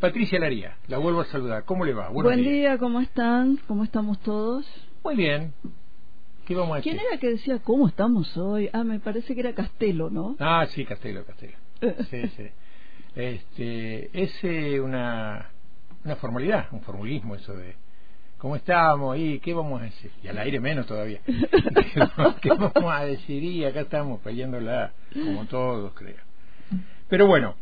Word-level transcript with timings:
Patricia 0.00 0.38
Laría, 0.38 0.76
la 0.86 0.98
vuelvo 0.98 1.22
a 1.22 1.24
saludar. 1.24 1.64
¿Cómo 1.64 1.84
le 1.84 1.92
va? 1.92 2.08
Buen 2.10 2.42
día, 2.42 2.78
¿cómo 2.78 3.00
están? 3.00 3.58
¿Cómo 3.66 3.82
estamos 3.82 4.20
todos? 4.20 4.64
Muy 5.02 5.16
bien. 5.16 5.52
¿Qué 6.46 6.54
vamos 6.54 6.74
a 6.74 6.76
decir? 6.76 6.92
¿Quién 6.92 7.04
era 7.04 7.18
que 7.18 7.30
decía 7.30 7.58
cómo 7.58 7.88
estamos 7.88 8.36
hoy? 8.36 8.70
Ah, 8.72 8.84
me 8.84 9.00
parece 9.00 9.34
que 9.34 9.40
era 9.40 9.54
Castelo, 9.54 10.08
¿no? 10.08 10.36
Ah, 10.38 10.66
sí, 10.70 10.84
Castelo, 10.84 11.24
Castelo. 11.24 11.56
sí, 12.10 12.28
sí. 12.36 12.46
Este, 13.16 14.10
es 14.12 14.32
eh, 14.44 14.80
una, 14.80 15.50
una 16.04 16.16
formalidad, 16.16 16.68
un 16.70 16.82
formulismo 16.82 17.34
eso 17.34 17.54
de 17.54 17.74
¿Cómo 18.38 18.54
estamos? 18.54 19.18
¿Y 19.18 19.40
qué 19.40 19.52
vamos 19.52 19.80
a 19.80 19.84
decir? 19.86 20.12
Y 20.22 20.28
al 20.28 20.38
aire 20.38 20.60
menos 20.60 20.86
todavía. 20.86 21.20
¿Qué 22.40 22.50
vamos 22.50 22.92
a 22.92 23.04
decir? 23.04 23.42
Y 23.42 23.64
acá 23.64 23.80
estamos 23.80 24.20
peleándola, 24.20 24.92
como 25.12 25.44
todos, 25.46 25.92
creo. 25.94 26.18
Pero 27.08 27.26
bueno, 27.26 27.56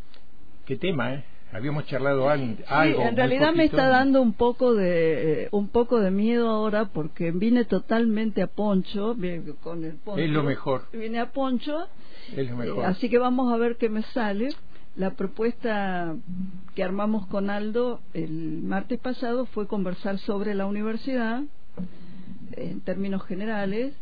qué 0.67 0.77
tema, 0.77 1.15
¿eh? 1.15 1.25
Habíamos 1.53 1.87
charlado 1.87 2.29
algo. 2.29 2.57
Sí, 2.57 2.95
en 3.01 3.17
realidad 3.17 3.55
me 3.55 3.65
está 3.65 3.89
dando 3.89 4.21
un 4.21 4.33
poco 4.33 4.75
de 4.75 5.45
eh, 5.45 5.49
un 5.53 5.69
poco 5.69 6.01
de 6.01 6.11
miedo 6.11 6.49
ahora 6.49 6.87
porque 6.87 7.31
vine 7.31 7.65
totalmente 7.65 8.43
a 8.43 8.49
Poncho, 8.49 9.17
con 9.63 9.85
el 9.85 9.95
Poncho. 9.95 10.21
Es 10.23 10.31
lo 10.31 10.43
mejor. 10.43 10.83
Vine 10.93 11.21
a 11.21 11.31
Poncho. 11.33 11.87
Es 12.37 12.51
lo 12.51 12.57
mejor. 12.57 12.85
Eh, 12.85 12.87
así 12.87 13.09
que 13.09 13.19
vamos 13.19 13.53
a 13.53 13.57
ver 13.57 13.77
qué 13.77 13.89
me 13.89 14.03
sale. 14.03 14.49
La 14.97 15.11
propuesta 15.11 16.17
que 16.75 16.83
armamos 16.83 17.27
con 17.27 17.51
Aldo 17.51 18.01
el 18.15 18.63
martes 18.63 18.99
pasado 18.99 19.47
fue 19.47 19.67
conversar 19.67 20.19
sobre 20.19 20.55
la 20.55 20.67
universidad 20.67 21.43
en 22.53 22.81
términos 22.81 23.23
generales 23.25 23.95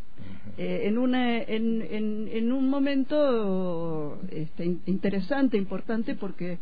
eh, 0.57 0.83
en, 0.85 0.99
una, 0.99 1.38
en, 1.43 1.83
en, 2.30 2.52
un 2.52 2.69
momento 2.69 4.21
este, 4.30 4.77
interesante, 4.87 5.57
importante, 5.57 6.15
porque 6.15 6.59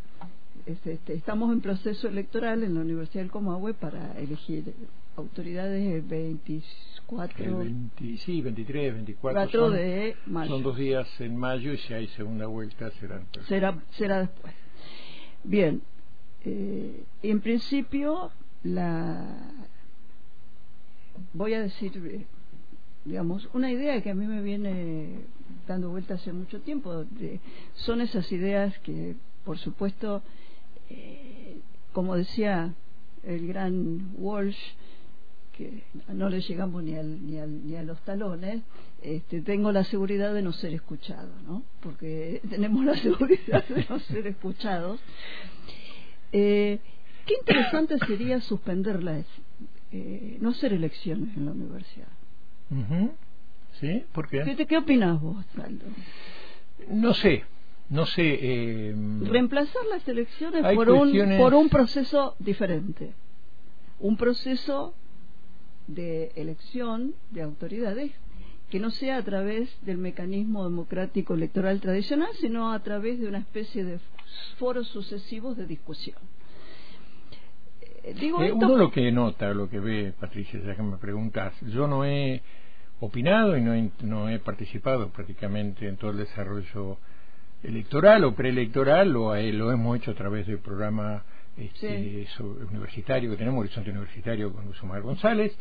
este, 0.65 0.99
estamos 1.13 1.51
en 1.51 1.61
proceso 1.61 2.07
electoral 2.07 2.63
en 2.63 2.75
la 2.75 2.81
Universidad 2.81 3.23
del 3.23 3.31
Comahue 3.31 3.73
para 3.73 4.17
elegir 4.17 4.73
autoridades 5.15 5.93
el 5.93 6.01
24 6.01 7.65
sí 8.17 8.41
23 8.41 8.93
24 8.93 9.51
son, 9.51 9.73
de 9.73 10.15
mayo. 10.25 10.49
son 10.49 10.63
dos 10.63 10.77
días 10.77 11.07
en 11.19 11.37
mayo 11.37 11.73
y 11.73 11.77
si 11.77 11.93
hay 11.93 12.07
segunda 12.07 12.47
vuelta 12.47 12.89
serán 12.99 13.27
será 13.47 13.77
será 13.91 14.21
después 14.21 14.53
bien 15.43 15.81
eh, 16.45 17.03
en 17.21 17.41
principio 17.41 18.31
la 18.63 19.53
voy 21.33 21.53
a 21.53 21.61
decir 21.61 21.91
eh, 21.97 22.25
digamos 23.05 23.47
una 23.53 23.69
idea 23.69 24.01
que 24.01 24.09
a 24.09 24.15
mí 24.15 24.25
me 24.25 24.41
viene 24.41 25.25
dando 25.67 25.89
vuelta 25.89 26.15
hace 26.15 26.33
mucho 26.33 26.61
tiempo 26.61 27.03
de, 27.03 27.39
son 27.75 28.01
esas 28.01 28.31
ideas 28.31 28.77
que 28.79 29.15
por 29.43 29.59
supuesto 29.59 30.23
eh, 30.89 31.59
como 31.91 32.15
decía 32.15 32.73
el 33.23 33.47
gran 33.47 34.11
Walsh 34.17 34.57
que 35.53 35.83
no 36.07 36.29
le 36.29 36.41
llegamos 36.41 36.83
ni, 36.83 36.95
al, 36.95 37.25
ni, 37.25 37.37
al, 37.37 37.65
ni 37.65 37.75
a 37.75 37.83
los 37.83 38.01
talones, 38.01 38.63
este, 39.01 39.41
tengo 39.41 39.71
la 39.71 39.83
seguridad 39.83 40.33
de 40.33 40.41
no 40.41 40.51
ser 40.51 40.73
escuchado, 40.73 41.29
¿no? 41.45 41.63
Porque 41.79 42.41
tenemos 42.49 42.83
la 42.83 42.97
seguridad 42.97 43.63
de 43.67 43.85
no 43.87 43.99
ser 43.99 44.27
escuchados. 44.27 44.99
Eh, 46.31 46.79
qué 47.25 47.33
interesante 47.39 47.97
sería 48.07 48.41
suspenderlas, 48.41 49.25
eh, 49.91 50.37
no 50.41 50.49
hacer 50.49 50.73
elecciones 50.73 51.37
en 51.37 51.45
la 51.45 51.51
universidad. 51.51 52.07
¿Sí? 53.79 54.03
¿Por 54.11 54.27
qué? 54.29 54.43
¿Qué, 54.43 54.65
qué 54.65 54.77
opinas 54.77 55.21
vos, 55.21 55.45
Aldo? 55.63 55.85
No 56.89 57.13
sé, 57.13 57.43
no 57.89 58.05
sé. 58.05 58.39
Eh, 58.41 58.95
Reemplazar 59.21 59.85
las 59.89 60.07
elecciones 60.07 60.63
por, 60.75 60.89
un, 60.89 61.37
por 61.37 61.53
un 61.53 61.69
proceso 61.69 62.35
diferente. 62.39 63.13
Un 63.99 64.17
proceso 64.17 64.93
de 65.87 66.31
elección 66.35 67.13
de 67.31 67.41
autoridades 67.41 68.11
que 68.69 68.79
no 68.79 68.89
sea 68.89 69.17
a 69.17 69.23
través 69.23 69.69
del 69.85 69.99
mecanismo 69.99 70.63
democrático 70.63 71.35
electoral 71.35 71.79
tradicional, 71.79 72.29
sino 72.39 72.73
a 72.73 72.79
través 72.81 73.19
de 73.19 73.27
una 73.27 73.37
especie 73.37 73.83
de 73.83 73.99
foros 74.57 74.87
sucesivos 74.87 75.55
de 75.57 75.67
discusión. 75.67 76.17
Eh, 78.03 78.15
digo 78.19 78.41
eh, 78.41 78.51
Uno 78.51 78.75
lo 78.75 78.89
que 78.89 79.11
nota, 79.11 79.53
lo 79.53 79.69
que 79.69 79.79
ve, 79.79 80.13
Patricia, 80.19 80.59
ya 80.65 80.75
que 80.75 80.81
me 80.81 80.97
preguntas, 80.97 81.53
yo 81.61 81.87
no 81.87 82.03
he 82.03 82.41
opinado 82.99 83.55
y 83.57 83.61
no 83.61 83.73
he, 83.75 83.91
no 84.01 84.29
he 84.29 84.39
participado 84.39 85.09
prácticamente 85.09 85.87
en 85.87 85.97
todo 85.97 86.11
el 86.11 86.17
desarrollo 86.17 86.97
electoral 87.63 88.23
o 88.25 88.35
preelectoral, 88.35 89.11
lo, 89.11 89.35
lo 89.35 89.71
hemos 89.71 89.97
hecho 89.97 90.11
a 90.11 90.15
través 90.15 90.47
del 90.47 90.59
programa 90.59 91.23
este, 91.57 92.27
universitario 92.69 93.31
que 93.31 93.37
tenemos, 93.37 93.61
Horizonte 93.61 93.91
Universitario 93.91 94.51
con 94.51 94.67
Usumar 94.67 95.01
González, 95.01 95.55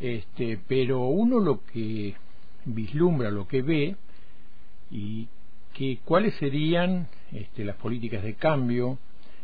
este, 0.00 0.58
pero 0.68 1.00
uno 1.06 1.40
lo 1.40 1.64
que 1.64 2.14
vislumbra, 2.64 3.30
lo 3.30 3.46
que 3.46 3.62
ve, 3.62 3.96
y 4.90 5.28
que 5.74 5.98
cuáles 6.04 6.34
serían 6.36 7.08
este, 7.32 7.64
las 7.64 7.76
políticas 7.76 8.22
de 8.22 8.34
cambio 8.34 8.98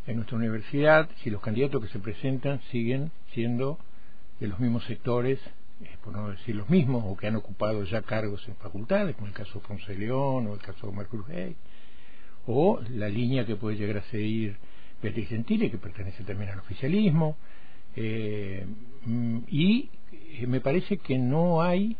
en 0.07 0.17
nuestra 0.17 0.37
universidad 0.37 1.09
si 1.23 1.31
los 1.31 1.41
candidatos 1.41 1.83
que 1.83 1.89
se 1.89 1.99
presentan 1.99 2.61
siguen 2.71 3.11
siendo 3.33 3.79
de 4.41 4.49
los 4.49 4.59
mismos 4.59 4.85
sectores, 4.85 5.39
eh, 5.83 5.97
por 6.03 6.13
no 6.13 6.31
decir 6.31 6.57
los 6.57 6.69
mismos, 6.69 7.05
o 7.07 7.17
que 7.17 7.27
han 7.27 7.37
ocupado 7.37 7.85
ya 7.85 8.03
cargos 8.03 8.47
en 8.49 8.57
facultades, 8.57 9.15
como 9.15 9.29
el 9.29 9.33
caso 9.33 9.61
de 9.61 9.67
Ponce 9.67 9.95
León 9.95 10.47
o 10.47 10.55
el 10.55 10.61
caso 10.61 10.89
de 10.89 10.93
Marcos 10.93 11.25
Hay, 11.29 11.57
o 12.47 12.81
la 12.91 13.09
línea 13.09 13.47
que 13.47 13.57
puede 13.57 13.77
llegar 13.77 13.99
a 13.99 14.03
seguir 14.11 14.57
Beatriz 15.03 15.29
Gentile, 15.29 15.71
que 15.71 15.79
pertenece 15.79 16.25
también 16.25 16.51
al 16.51 16.61
oficialismo, 16.61 17.37
eh, 17.97 18.67
mm, 19.05 19.39
y 19.49 19.91
eh, 20.13 20.47
me 20.47 20.61
parece 20.61 20.99
que 20.99 21.19
no 21.19 21.63
hay 21.63 21.97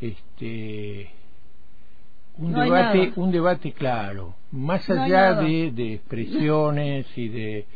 este 0.00 1.10
un 2.38 2.54
debate 2.54 3.12
un 3.16 3.32
debate 3.32 3.72
claro. 3.72 4.34
Más 4.52 4.88
allá 4.88 5.34
de, 5.34 5.72
de, 5.72 5.94
expresiones 5.94 7.06
y 7.16 7.28
de 7.28 7.66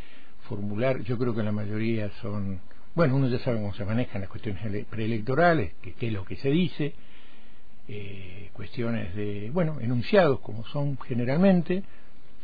formular 0.48 1.02
yo 1.02 1.18
creo 1.18 1.34
que 1.34 1.42
la 1.42 1.52
mayoría 1.52 2.10
son 2.20 2.60
bueno 2.94 3.16
uno 3.16 3.28
ya 3.28 3.38
sabe 3.40 3.58
cómo 3.58 3.74
se 3.74 3.84
manejan 3.84 4.20
las 4.22 4.30
cuestiones 4.30 4.86
preelectorales 4.86 5.74
que 5.82 5.92
qué 5.94 6.08
es 6.08 6.12
lo 6.12 6.24
que 6.24 6.36
se 6.36 6.50
dice 6.50 6.94
eh, 7.88 8.50
cuestiones 8.52 9.14
de 9.14 9.50
bueno 9.52 9.80
enunciados 9.80 10.40
como 10.40 10.64
son 10.66 10.98
generalmente. 11.06 11.82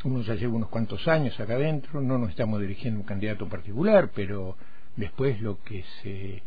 Uno 0.05 0.23
ya 0.23 0.35
lleva 0.35 0.55
unos 0.55 0.69
cuantos 0.69 1.09
años 1.09 1.39
acá 1.41 1.55
adentro, 1.55 2.01
no 2.01 2.19
nos 2.19 2.31
estamos 2.31 2.61
dirigiendo 2.61 2.99
a 2.99 3.03
un 3.03 3.07
candidato 3.07 3.49
particular, 3.49 4.11
pero 4.15 4.57
después 4.97 5.41
lo 5.41 5.63
que 5.65 5.85
se 6.03 6.43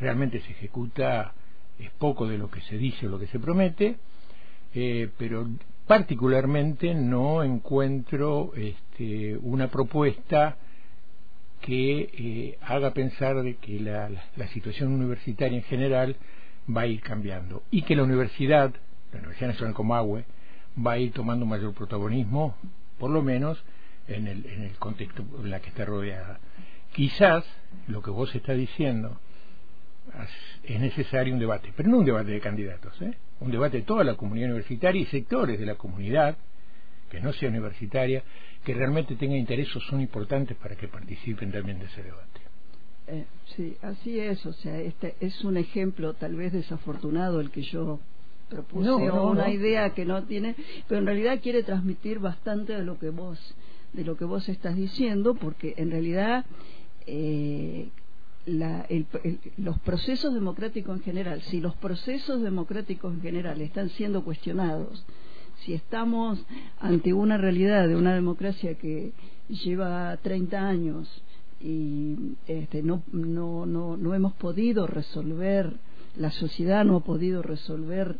realmente 0.00 0.40
se 0.40 0.52
ejecuta 0.52 1.34
es 1.78 1.90
poco 1.98 2.26
de 2.26 2.38
lo 2.38 2.50
que 2.50 2.60
se 2.62 2.78
dice 2.78 3.06
o 3.06 3.10
lo 3.10 3.18
que 3.18 3.26
se 3.26 3.38
promete, 3.38 3.96
eh, 4.74 5.08
pero 5.18 5.46
particularmente 5.86 6.94
no 6.94 7.42
encuentro 7.42 8.52
este, 8.56 9.36
una 9.42 9.68
propuesta 9.68 10.56
que 11.60 12.10
eh, 12.12 12.58
haga 12.62 12.92
pensar 12.92 13.42
de 13.42 13.56
que 13.56 13.80
la, 13.80 14.10
la, 14.36 14.48
situación 14.48 14.92
universitaria 14.92 15.56
en 15.56 15.64
general 15.64 16.16
va 16.68 16.82
a 16.82 16.86
ir 16.86 17.00
cambiando 17.00 17.62
y 17.70 17.82
que 17.82 17.96
la 17.96 18.02
universidad, 18.02 18.72
la 19.12 19.18
Universidad 19.18 19.48
Nacional 19.48 19.74
Comahue, 19.74 20.24
va 20.84 20.92
a 20.92 20.98
ir 20.98 21.12
tomando 21.12 21.46
mayor 21.46 21.74
protagonismo 21.74 22.56
por 22.98 23.10
lo 23.10 23.22
menos 23.22 23.62
en 24.08 24.26
el, 24.26 24.46
en 24.46 24.62
el 24.62 24.76
contexto 24.76 25.24
en 25.42 25.50
la 25.50 25.60
que 25.60 25.68
está 25.68 25.84
rodeada. 25.84 26.40
Quizás 26.92 27.44
lo 27.88 28.02
que 28.02 28.10
vos 28.10 28.34
estás 28.34 28.56
diciendo 28.56 29.18
es 30.62 30.80
necesario 30.80 31.34
un 31.34 31.40
debate, 31.40 31.72
pero 31.76 31.88
no 31.88 31.98
un 31.98 32.04
debate 32.04 32.30
de 32.30 32.40
candidatos, 32.40 33.00
¿eh? 33.02 33.14
un 33.40 33.50
debate 33.50 33.78
de 33.78 33.82
toda 33.82 34.04
la 34.04 34.14
comunidad 34.14 34.48
universitaria 34.50 35.00
y 35.02 35.06
sectores 35.06 35.58
de 35.58 35.66
la 35.66 35.74
comunidad 35.74 36.36
que 37.10 37.20
no 37.20 37.32
sea 37.32 37.48
universitaria, 37.48 38.22
que 38.64 38.74
realmente 38.74 39.16
tenga 39.16 39.36
intereses 39.36 39.82
son 39.84 40.00
importantes 40.00 40.56
para 40.56 40.76
que 40.76 40.88
participen 40.88 41.52
también 41.52 41.78
de 41.78 41.86
ese 41.86 42.02
debate. 42.02 42.43
Eh, 43.06 43.26
sí, 43.54 43.76
así 43.82 44.18
es, 44.18 44.44
o 44.46 44.52
sea, 44.54 44.78
este 44.80 45.14
es 45.20 45.44
un 45.44 45.58
ejemplo 45.58 46.14
tal 46.14 46.36
vez 46.36 46.52
desafortunado 46.52 47.40
el 47.40 47.50
que 47.50 47.62
yo 47.62 48.00
propuse 48.48 48.90
una 48.90 49.50
idea 49.50 49.90
que 49.90 50.04
no 50.04 50.22
tiene, 50.24 50.54
pero 50.88 51.00
en 51.00 51.06
realidad 51.06 51.40
quiere 51.42 51.62
transmitir 51.62 52.18
bastante 52.18 52.72
de 52.72 52.82
lo 52.82 52.98
que 52.98 53.10
vos 53.10 53.38
de 53.92 54.04
lo 54.04 54.16
que 54.16 54.24
vos 54.24 54.48
estás 54.48 54.74
diciendo, 54.74 55.34
porque 55.34 55.74
en 55.76 55.90
realidad 55.90 56.44
eh, 57.06 57.90
la, 58.46 58.86
los 59.56 59.78
procesos 59.80 60.34
democráticos 60.34 60.96
en 60.96 61.02
general, 61.02 61.42
si 61.42 61.60
los 61.60 61.74
procesos 61.76 62.42
democráticos 62.42 63.14
en 63.14 63.22
general 63.22 63.60
están 63.60 63.90
siendo 63.90 64.24
cuestionados, 64.24 65.04
si 65.60 65.74
estamos 65.74 66.44
ante 66.80 67.12
una 67.12 67.38
realidad 67.38 67.86
de 67.86 67.96
una 67.96 68.14
democracia 68.14 68.74
que 68.74 69.12
lleva 69.48 70.16
30 70.18 70.58
años 70.58 71.22
y 71.60 72.36
este, 72.46 72.82
no, 72.82 73.02
no, 73.12 73.66
no, 73.66 73.96
no 73.96 74.14
hemos 74.14 74.34
podido 74.34 74.86
resolver, 74.86 75.74
la 76.16 76.30
sociedad 76.30 76.84
no 76.84 76.96
ha 76.96 77.00
podido 77.00 77.42
resolver 77.42 78.16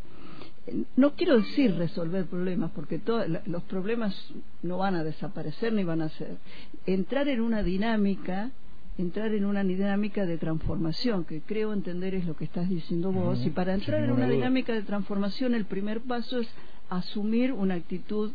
no 0.96 1.14
quiero 1.14 1.38
decir 1.38 1.74
resolver 1.74 2.26
problemas, 2.26 2.70
porque 2.74 3.00
los 3.46 3.62
problemas 3.64 4.14
no 4.62 4.78
van 4.78 4.94
a 4.94 5.04
desaparecer 5.04 5.72
ni 5.72 5.84
van 5.84 6.02
a 6.02 6.08
ser. 6.10 6.38
Entrar 6.86 7.28
en 7.28 7.40
una 7.40 7.62
dinámica, 7.62 8.50
entrar 8.96 9.34
en 9.34 9.44
una 9.44 9.62
dinámica 9.62 10.24
de 10.24 10.38
transformación, 10.38 11.24
que 11.24 11.42
creo 11.42 11.72
entender 11.72 12.14
es 12.14 12.24
lo 12.24 12.36
que 12.36 12.44
estás 12.44 12.68
diciendo 12.68 13.12
vos, 13.12 13.44
y 13.44 13.50
para 13.50 13.74
entrar 13.74 14.04
en 14.04 14.12
una 14.12 14.28
dinámica 14.28 14.72
de 14.72 14.82
transformación 14.82 15.54
el 15.54 15.66
primer 15.66 16.00
paso 16.00 16.40
es 16.40 16.48
asumir 16.88 17.52
una 17.52 17.74
actitud 17.74 18.32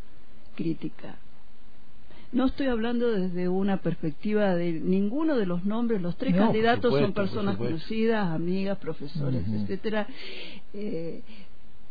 crítica. 0.55 1.17
No 2.31 2.45
estoy 2.45 2.67
hablando 2.67 3.11
desde 3.11 3.49
una 3.49 3.77
perspectiva 3.77 4.53
de 4.55 4.73
ninguno 4.73 5.35
de 5.35 5.47
los 5.47 5.65
nombres, 5.65 6.01
los 6.01 6.15
tres 6.15 6.35
candidatos 6.35 6.93
son 6.93 7.13
personas 7.13 7.57
conocidas, 7.57 8.27
amigas, 8.27 8.77
profesores, 8.77 9.43
etcétera. 9.47 10.07
Eh, 10.73 11.23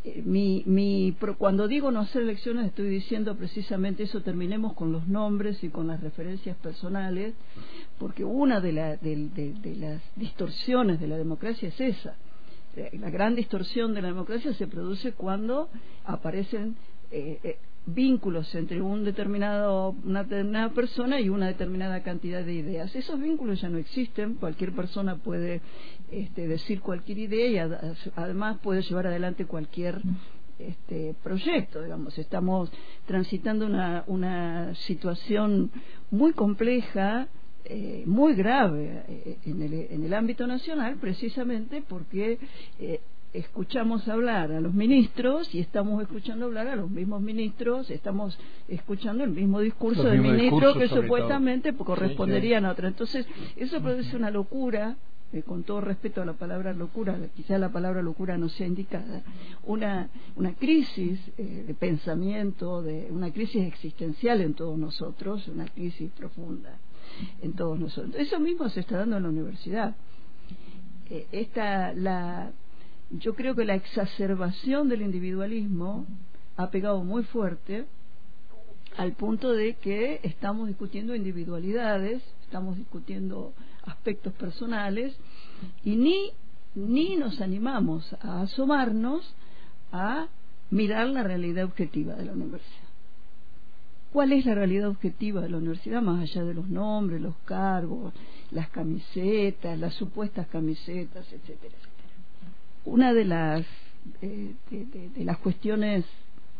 eh, 0.04 0.22
mi, 0.24 0.62
mi, 0.64 1.16
cuando 1.38 1.66
digo 1.66 1.90
no 1.90 2.00
hacer 2.00 2.22
elecciones 2.22 2.66
estoy 2.66 2.88
diciendo 2.88 3.34
precisamente 3.36 4.04
eso, 4.04 4.22
terminemos 4.22 4.74
con 4.74 4.92
los 4.92 5.08
nombres 5.08 5.62
y 5.64 5.70
con 5.70 5.88
las 5.88 6.00
referencias 6.00 6.56
personales, 6.58 7.34
porque 7.98 8.24
una 8.24 8.60
de, 8.60 8.72
de, 9.02 9.76
las 9.76 10.00
distorsiones 10.14 11.00
de 11.00 11.08
la 11.08 11.16
democracia 11.16 11.68
es 11.68 11.80
esa. 11.80 12.14
Eh, 12.76 12.96
la 13.00 13.10
gran 13.10 13.34
distorsión 13.34 13.92
de 13.92 14.02
la 14.02 14.08
democracia 14.08 14.54
se 14.54 14.68
produce 14.68 15.12
cuando 15.12 15.68
aparecen 16.04 16.76
eh, 17.10 17.58
vínculos 17.94 18.54
entre 18.54 18.80
un 18.80 19.04
determinado, 19.04 19.94
una 20.04 20.24
determinada 20.24 20.70
persona 20.70 21.20
y 21.20 21.28
una 21.28 21.46
determinada 21.46 22.02
cantidad 22.02 22.44
de 22.44 22.54
ideas. 22.54 22.94
Esos 22.94 23.20
vínculos 23.20 23.60
ya 23.60 23.68
no 23.68 23.78
existen, 23.78 24.34
cualquier 24.34 24.72
persona 24.72 25.16
puede 25.16 25.60
este, 26.10 26.46
decir 26.46 26.80
cualquier 26.80 27.18
idea 27.18 27.48
y 27.48 28.10
además 28.16 28.58
puede 28.62 28.82
llevar 28.82 29.06
adelante 29.06 29.46
cualquier 29.46 30.00
este, 30.58 31.14
proyecto, 31.22 31.82
digamos. 31.82 32.18
Estamos 32.18 32.70
transitando 33.06 33.66
una, 33.66 34.04
una 34.06 34.74
situación 34.74 35.70
muy 36.10 36.32
compleja, 36.32 37.28
eh, 37.64 38.04
muy 38.06 38.34
grave 38.34 39.04
eh, 39.08 39.38
en, 39.44 39.62
el, 39.62 39.74
en, 39.74 40.04
el, 40.04 40.14
ámbito 40.14 40.46
nacional, 40.46 40.96
precisamente 41.00 41.82
porque 41.86 42.38
eh, 42.78 43.00
escuchamos 43.32 44.08
hablar 44.08 44.52
a 44.52 44.60
los 44.60 44.72
ministros 44.72 45.54
y 45.54 45.60
estamos 45.60 46.02
escuchando 46.02 46.46
hablar 46.46 46.68
a 46.68 46.76
los 46.76 46.90
mismos 46.90 47.20
ministros, 47.20 47.90
estamos 47.90 48.38
escuchando 48.68 49.24
el 49.24 49.30
mismo 49.30 49.60
discurso 49.60 50.04
del 50.04 50.20
ministro 50.20 50.74
que 50.74 50.88
supuestamente 50.88 51.74
corresponderían 51.74 52.64
a 52.64 52.72
otro. 52.72 52.88
Entonces, 52.88 53.26
eso 53.56 53.80
produce 53.82 54.16
una 54.16 54.30
locura, 54.30 54.96
eh, 55.32 55.42
con 55.42 55.62
todo 55.62 55.82
respeto 55.82 56.22
a 56.22 56.24
la 56.24 56.32
palabra 56.32 56.72
locura, 56.72 57.18
quizá 57.36 57.58
la 57.58 57.68
palabra 57.70 58.00
locura 58.00 58.38
no 58.38 58.48
sea 58.48 58.66
indicada, 58.66 59.22
una, 59.64 60.08
una 60.36 60.54
crisis 60.54 61.20
eh, 61.36 61.64
de 61.66 61.74
pensamiento, 61.74 62.82
de 62.82 63.08
una 63.10 63.30
crisis 63.30 63.66
existencial 63.66 64.40
en 64.40 64.54
todos 64.54 64.78
nosotros, 64.78 65.46
una 65.48 65.66
crisis 65.66 66.10
profunda 66.12 66.78
en 67.42 67.52
todos 67.52 67.78
nosotros. 67.78 68.14
Eso 68.16 68.40
mismo 68.40 68.68
se 68.68 68.80
está 68.80 68.98
dando 68.98 69.18
en 69.18 69.22
la 69.24 69.28
universidad. 69.28 69.94
Eh, 71.10 71.26
esta, 71.32 71.92
la 71.92 72.52
yo 73.10 73.34
creo 73.34 73.54
que 73.54 73.64
la 73.64 73.74
exacerbación 73.74 74.88
del 74.88 75.02
individualismo 75.02 76.06
ha 76.56 76.70
pegado 76.70 77.02
muy 77.04 77.22
fuerte 77.24 77.86
al 78.96 79.12
punto 79.12 79.52
de 79.52 79.74
que 79.74 80.20
estamos 80.22 80.68
discutiendo 80.68 81.14
individualidades, 81.14 82.22
estamos 82.42 82.76
discutiendo 82.76 83.52
aspectos 83.84 84.32
personales 84.34 85.16
y 85.84 85.96
ni, 85.96 86.32
ni 86.74 87.16
nos 87.16 87.40
animamos 87.40 88.12
a 88.20 88.42
asomarnos 88.42 89.34
a 89.92 90.26
mirar 90.70 91.08
la 91.08 91.22
realidad 91.22 91.64
objetiva 91.64 92.14
de 92.14 92.26
la 92.26 92.32
universidad. 92.32 92.88
¿Cuál 94.12 94.32
es 94.32 94.46
la 94.46 94.54
realidad 94.54 94.88
objetiva 94.88 95.40
de 95.42 95.50
la 95.50 95.58
universidad 95.58 96.02
más 96.02 96.22
allá 96.22 96.44
de 96.44 96.54
los 96.54 96.68
nombres, 96.68 97.20
los 97.20 97.36
cargos, 97.44 98.12
las 98.50 98.68
camisetas, 98.70 99.78
las 99.78 99.94
supuestas 99.94 100.48
camisetas, 100.48 101.30
etcétera? 101.32 101.76
Una 102.88 103.12
de 103.12 103.24
las 103.24 103.66
eh, 104.22 104.54
de, 104.70 105.24
las 105.24 105.38
cuestiones 105.38 106.04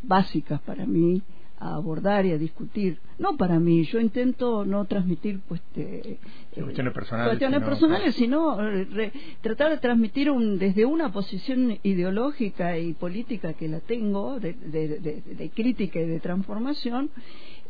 básicas 0.03 0.61
para 0.61 0.87
mí 0.87 1.23
a 1.61 1.75
abordar 1.75 2.25
y 2.25 2.33
a 2.33 2.39
discutir. 2.39 2.99
No 3.19 3.37
para 3.37 3.59
mí, 3.59 3.85
yo 3.85 3.99
intento 3.99 4.65
no 4.65 4.85
transmitir 4.85 5.41
pues, 5.49 5.61
eh, 5.77 6.19
cuestiones 6.55 6.93
personales, 6.93 7.31
cuestiones 7.31 7.59
sino, 7.59 7.69
personales 7.69 8.15
sino 8.15 9.01
eh, 9.01 9.13
tratar 9.41 9.71
de 9.71 9.79
transmitir 9.79 10.31
un, 10.31 10.59
desde 10.59 10.85
una 10.85 11.11
posición 11.11 11.79
ideológica 11.83 12.79
y 12.79 12.93
política 12.93 13.55
que 13.55 13.67
la 13.67 13.81
tengo, 13.81 14.39
de, 14.39 14.53
de 14.53 15.51
crítica 15.55 15.99
y 15.99 16.07
de 16.07 16.21
transformación, 16.21 17.11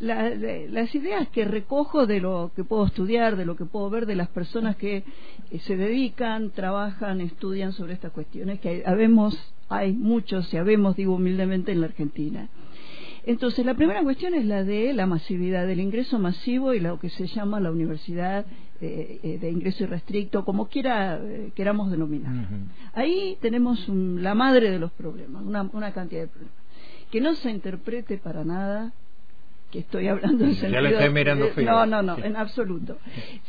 las 0.00 0.95
ideas 0.95 1.29
que 1.29 1.45
recojo 1.45 2.06
de 2.06 2.21
lo 2.21 2.53
que 2.55 2.65
puedo 2.65 2.87
estudiar, 2.87 3.37
de 3.37 3.45
lo 3.45 3.56
que 3.56 3.65
puedo 3.65 3.91
ver 3.91 4.06
de 4.06 4.15
las 4.15 4.29
personas 4.29 4.77
que 4.77 5.05
eh, 5.50 5.59
se 5.61 5.77
dedican, 5.77 6.50
trabajan, 6.50 7.21
estudian 7.21 7.73
sobre 7.73 7.95
estas 7.95 8.12
cuestiones, 8.12 8.61
que 8.61 8.83
habemos, 8.87 9.37
hay 9.69 9.93
muchos, 9.93 10.53
y 10.55 10.56
habemos, 10.56 10.97
digo 10.97 11.15
humildemente, 11.15 11.73
en 11.73 11.81
la 11.81 11.87
Argentina. 11.89 12.49
Entonces, 13.27 13.67
la 13.67 13.75
primera 13.75 14.03
cuestión 14.03 14.35
es 14.35 14.47
la 14.47 14.65
de 14.65 14.93
la 14.95 15.06
masividad, 15.06 15.67
del 15.67 15.81
ingreso 15.81 16.19
masivo 16.19 16.73
y 16.73 16.81
lo 16.81 16.99
que 16.99 17.11
se 17.11 17.27
llama 17.27 17.61
la 17.61 17.71
universidad 17.71 18.47
eh, 18.81 19.19
eh, 19.23 19.39
de 19.39 19.51
ingreso 19.51 19.85
irrestricto, 19.85 20.44
como 20.44 20.69
quiera 20.69 21.21
queramos 21.55 21.91
denominar. 21.91 22.33
Ahí 22.94 23.37
tenemos 23.41 23.87
la 23.89 24.35
madre 24.35 24.71
de 24.71 24.79
los 24.79 24.93
problemas, 24.93 25.43
una, 25.43 25.69
una 25.73 25.93
cantidad 25.93 26.23
de 26.23 26.29
problemas. 26.29 26.56
Que 27.11 27.21
no 27.21 27.35
se 27.35 27.51
interprete 27.51 28.17
para 28.19 28.44
nada 28.44 28.93
que 29.70 29.81
estoy 29.81 30.09
hablando 30.09 30.44
en 30.44 30.55
sentido... 30.55 30.81
No, 31.70 31.87
no, 31.87 32.03
no, 32.03 32.19
en 32.25 32.37
absoluto. 32.37 32.99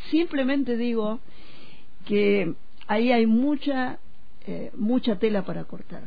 Simplemente 0.09 0.77
digo 0.77 1.19
que 2.05 2.53
ahí 2.87 3.11
hay 3.11 3.25
mucha, 3.25 3.99
eh, 4.45 4.71
mucha 4.75 5.17
tela 5.17 5.45
para 5.45 5.63
cortar. 5.63 6.03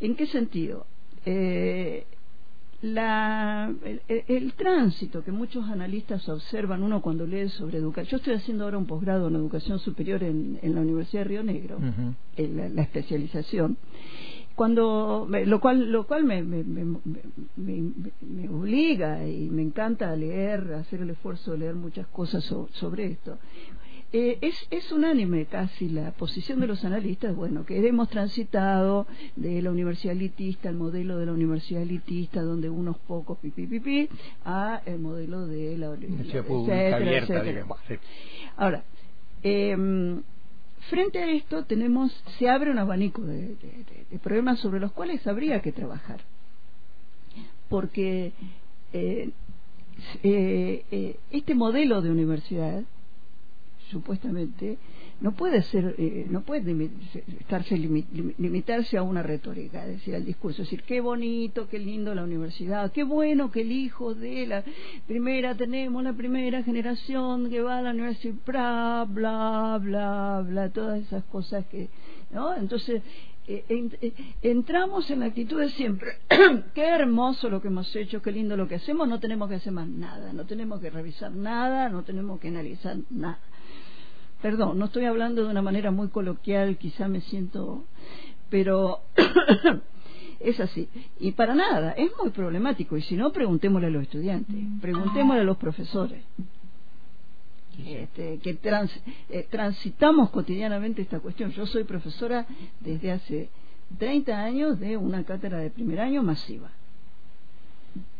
¿En 0.00 0.14
qué 0.14 0.26
sentido? 0.26 0.86
Eh, 1.24 2.06
la, 2.82 3.72
el, 4.06 4.52
tránsito 4.52 5.24
que 5.24 5.32
muchos 5.32 5.68
analistas 5.68 6.28
observan 6.28 6.82
uno 6.82 7.00
cuando 7.00 7.26
lee 7.26 7.48
sobre 7.48 7.78
educación. 7.78 8.10
Yo 8.10 8.16
estoy 8.18 8.34
haciendo 8.34 8.64
ahora 8.64 8.78
un 8.78 8.86
posgrado 8.86 9.28
en 9.28 9.34
educación 9.34 9.78
superior 9.78 10.22
en, 10.22 10.58
la 10.62 10.80
Universidad 10.82 11.22
de 11.22 11.28
Río 11.28 11.42
Negro, 11.42 11.78
en 12.36 12.76
la, 12.76 12.82
especialización 12.82 13.78
cuando 14.56 15.28
lo 15.30 15.60
cual 15.60 15.92
lo 15.92 16.06
cual 16.06 16.24
me, 16.24 16.42
me, 16.42 16.64
me, 16.64 18.48
obliga 18.48 19.28
y 19.28 19.50
me 19.50 19.62
encanta 19.62 20.16
leer 20.16 20.72
hacer 20.72 21.02
el 21.02 21.10
esfuerzo 21.10 21.52
de 21.52 21.58
leer 21.58 21.74
muchas 21.74 22.06
cosas 22.06 22.42
sobre 22.44 23.06
esto. 23.06 23.38
Eh, 24.12 24.38
es, 24.40 24.66
es 24.70 24.92
unánime 24.92 25.44
casi 25.44 25.90
la 25.90 26.12
posición 26.12 26.60
de 26.60 26.68
los 26.68 26.84
analistas 26.84 27.34
bueno 27.34 27.66
que 27.66 27.86
hemos 27.86 28.08
transitado 28.08 29.06
de 29.34 29.60
la 29.60 29.72
universidad 29.72 30.14
elitista 30.14 30.68
al 30.68 30.76
modelo 30.76 31.18
de 31.18 31.26
la 31.26 31.32
universidad 31.32 31.82
elitista 31.82 32.40
donde 32.40 32.70
unos 32.70 32.96
pocos 32.98 33.36
pipi 33.38 33.66
pipi 33.66 34.08
a 34.44 34.80
el 34.86 35.00
modelo 35.00 35.48
de 35.48 35.76
la 35.76 35.90
universidad 35.90 36.44
pública 36.44 36.96
abierta 36.96 37.42
digamos 37.42 37.78
ahora 38.56 38.84
eh, 39.42 39.76
Frente 40.88 41.18
a 41.18 41.30
esto 41.32 41.64
tenemos, 41.64 42.12
se 42.38 42.48
abre 42.48 42.70
un 42.70 42.78
abanico 42.78 43.22
de, 43.22 43.56
problemas 44.22 44.60
sobre 44.60 44.80
los 44.80 44.92
cuales 44.92 45.26
habría 45.26 45.60
que 45.60 45.72
trabajar, 45.72 46.20
porque 47.68 48.32
eh, 48.92 49.30
eh, 50.22 50.84
eh, 50.90 51.16
este 51.30 51.54
modelo 51.54 52.02
de 52.02 52.10
universidad, 52.10 52.84
supuestamente, 53.90 54.78
no 55.20 55.32
puede 55.32 55.62
ser, 55.62 55.94
eh, 55.96 56.26
no 56.28 56.42
puede 56.42 56.90
estarse 57.40 57.78
limitarse 57.78 58.98
a 58.98 59.02
una 59.02 59.22
retórica, 59.22 59.86
decir, 59.86 60.14
al 60.14 60.26
discurso, 60.26 60.62
es 60.62 60.68
decir, 60.68 60.84
qué 60.84 61.00
bonito, 61.00 61.68
qué 61.68 61.78
lindo 61.78 62.14
la 62.14 62.22
universidad, 62.22 62.92
qué 62.92 63.02
bueno 63.02 63.50
que 63.50 63.62
el 63.62 63.72
hijo 63.72 64.14
de 64.14 64.46
la 64.46 64.64
primera 65.06 65.54
tenemos 65.54 66.02
la 66.02 66.12
primera 66.12 66.62
generación 66.62 67.48
que 67.48 67.62
va 67.62 67.78
a 67.78 67.82
la 67.82 67.90
universidad, 67.92 68.36
bla, 68.44 69.06
bla, 69.08 69.78
bla, 69.80 70.44
bla, 70.46 70.68
todas 70.70 71.00
esas 71.00 71.24
cosas 71.24 71.64
que, 71.66 71.88
¿no? 72.30 72.54
Entonces, 72.54 73.02
eh, 73.48 73.64
eh, 73.68 74.12
entramos 74.42 75.10
en 75.10 75.20
la 75.20 75.26
actitud 75.26 75.60
de 75.60 75.70
siempre, 75.70 76.10
qué 76.74 76.84
hermoso 76.84 77.48
lo 77.48 77.62
que 77.62 77.68
hemos 77.68 77.94
hecho, 77.96 78.20
qué 78.20 78.32
lindo 78.32 78.54
lo 78.54 78.68
que 78.68 78.74
hacemos, 78.74 79.08
no 79.08 79.18
tenemos 79.18 79.48
que 79.48 79.54
hacer 79.54 79.72
más 79.72 79.88
nada, 79.88 80.34
no 80.34 80.44
tenemos 80.44 80.78
que 80.78 80.90
revisar 80.90 81.32
nada, 81.32 81.88
no 81.88 82.02
tenemos 82.02 82.38
que 82.38 82.48
analizar 82.48 82.98
nada 83.08 83.40
perdón, 84.42 84.78
no 84.78 84.86
estoy 84.86 85.04
hablando 85.04 85.44
de 85.44 85.50
una 85.50 85.62
manera 85.62 85.90
muy 85.90 86.08
coloquial, 86.08 86.76
quizá 86.76 87.08
me 87.08 87.20
siento, 87.20 87.84
pero 88.50 89.00
es 90.40 90.60
así. 90.60 90.88
Y 91.18 91.32
para 91.32 91.54
nada, 91.54 91.92
es 91.92 92.10
muy 92.20 92.30
problemático. 92.30 92.96
Y 92.96 93.02
si 93.02 93.16
no, 93.16 93.32
preguntémosle 93.32 93.88
a 93.88 93.90
los 93.90 94.02
estudiantes, 94.02 94.56
preguntémosle 94.80 95.42
a 95.42 95.44
los 95.44 95.56
profesores. 95.56 96.22
Este, 97.84 98.38
que 98.38 98.58
eh, 99.28 99.46
transitamos 99.50 100.30
cotidianamente 100.30 101.02
esta 101.02 101.20
cuestión. 101.20 101.50
Yo 101.50 101.66
soy 101.66 101.84
profesora 101.84 102.46
desde 102.80 103.12
hace 103.12 103.50
30 103.98 104.38
años 104.38 104.80
de 104.80 104.96
una 104.96 105.24
cátedra 105.24 105.58
de 105.58 105.70
primer 105.70 106.00
año 106.00 106.22
masiva. 106.22 106.70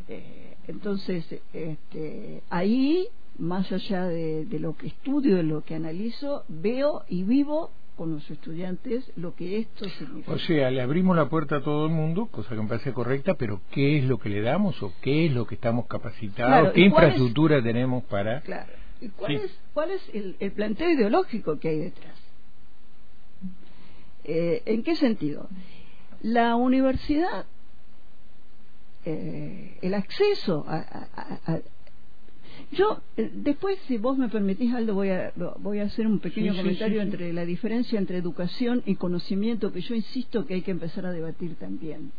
Eh, 0.08 0.56
entonces, 0.68 1.24
este, 1.52 2.42
ahí, 2.50 3.08
más 3.38 3.70
allá 3.72 4.04
de, 4.04 4.46
de 4.46 4.58
lo 4.58 4.76
que 4.76 4.88
estudio, 4.88 5.36
de 5.36 5.42
lo 5.42 5.62
que 5.62 5.74
analizo, 5.74 6.44
veo 6.48 7.04
y 7.08 7.22
vivo 7.24 7.70
con 7.96 8.12
los 8.12 8.30
estudiantes 8.30 9.10
lo 9.16 9.34
que 9.34 9.58
esto 9.58 9.88
significa. 9.88 10.32
O 10.32 10.38
sea, 10.38 10.70
le 10.70 10.82
abrimos 10.82 11.16
la 11.16 11.28
puerta 11.28 11.56
a 11.56 11.62
todo 11.62 11.86
el 11.86 11.92
mundo, 11.92 12.26
cosa 12.26 12.50
que 12.54 12.60
me 12.60 12.68
parece 12.68 12.92
correcta, 12.92 13.34
pero 13.34 13.62
¿qué 13.70 13.98
es 13.98 14.04
lo 14.04 14.18
que 14.18 14.28
le 14.28 14.42
damos 14.42 14.80
o 14.82 14.92
qué 15.00 15.26
es 15.26 15.32
lo 15.32 15.46
que 15.46 15.54
estamos 15.54 15.86
capacitados? 15.86 16.72
¿Qué 16.72 16.82
infraestructura 16.82 17.62
tenemos 17.62 18.04
para...? 18.04 18.42
Claro. 18.42 18.72
¿Y 19.00 19.08
cuál 19.08 19.36
es, 19.36 19.60
cuál 19.74 19.90
es 19.90 20.10
el, 20.14 20.36
el, 20.40 20.52
planteo 20.52 20.90
ideológico 20.90 21.58
que 21.58 21.68
hay 21.68 21.78
detrás? 21.78 22.18
Eh, 24.24 24.62
¿En 24.64 24.82
qué 24.82 24.96
sentido? 24.96 25.48
La 26.22 26.56
universidad, 26.56 27.44
eh, 29.04 29.78
el 29.82 29.94
acceso 29.94 30.64
a, 30.66 31.60
yo, 32.72 33.00
eh, 33.16 33.30
después, 33.32 33.78
si 33.86 33.96
vos 33.96 34.18
me 34.18 34.28
permitís, 34.28 34.74
Aldo, 34.74 34.94
voy 34.94 35.10
a, 35.10 35.32
voy 35.58 35.78
a 35.78 35.84
hacer 35.84 36.06
un 36.06 36.18
pequeño 36.18 36.54
comentario 36.56 37.00
entre 37.00 37.32
la 37.32 37.44
diferencia 37.44 37.98
entre 37.98 38.18
educación 38.18 38.82
y 38.86 38.96
conocimiento, 38.96 39.72
que 39.72 39.80
yo 39.80 39.94
insisto 39.94 40.46
que 40.46 40.54
hay 40.54 40.62
que 40.62 40.72
empezar 40.72 41.06
a 41.06 41.12
debatir 41.12 41.54
también. 41.56 42.12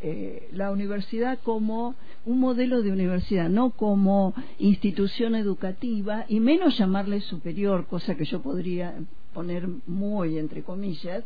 Eh, 0.00 0.48
la 0.52 0.70
universidad 0.70 1.38
como 1.42 1.96
un 2.24 2.38
modelo 2.38 2.82
de 2.82 2.92
universidad, 2.92 3.48
no 3.48 3.70
como 3.70 4.34
institución 4.58 5.34
educativa, 5.34 6.24
y 6.28 6.40
menos 6.40 6.78
llamarle 6.78 7.20
superior, 7.20 7.86
cosa 7.86 8.14
que 8.16 8.24
yo 8.24 8.40
podría 8.40 8.94
poner 9.32 9.68
muy 9.86 10.38
entre 10.38 10.62
comillas, 10.62 11.24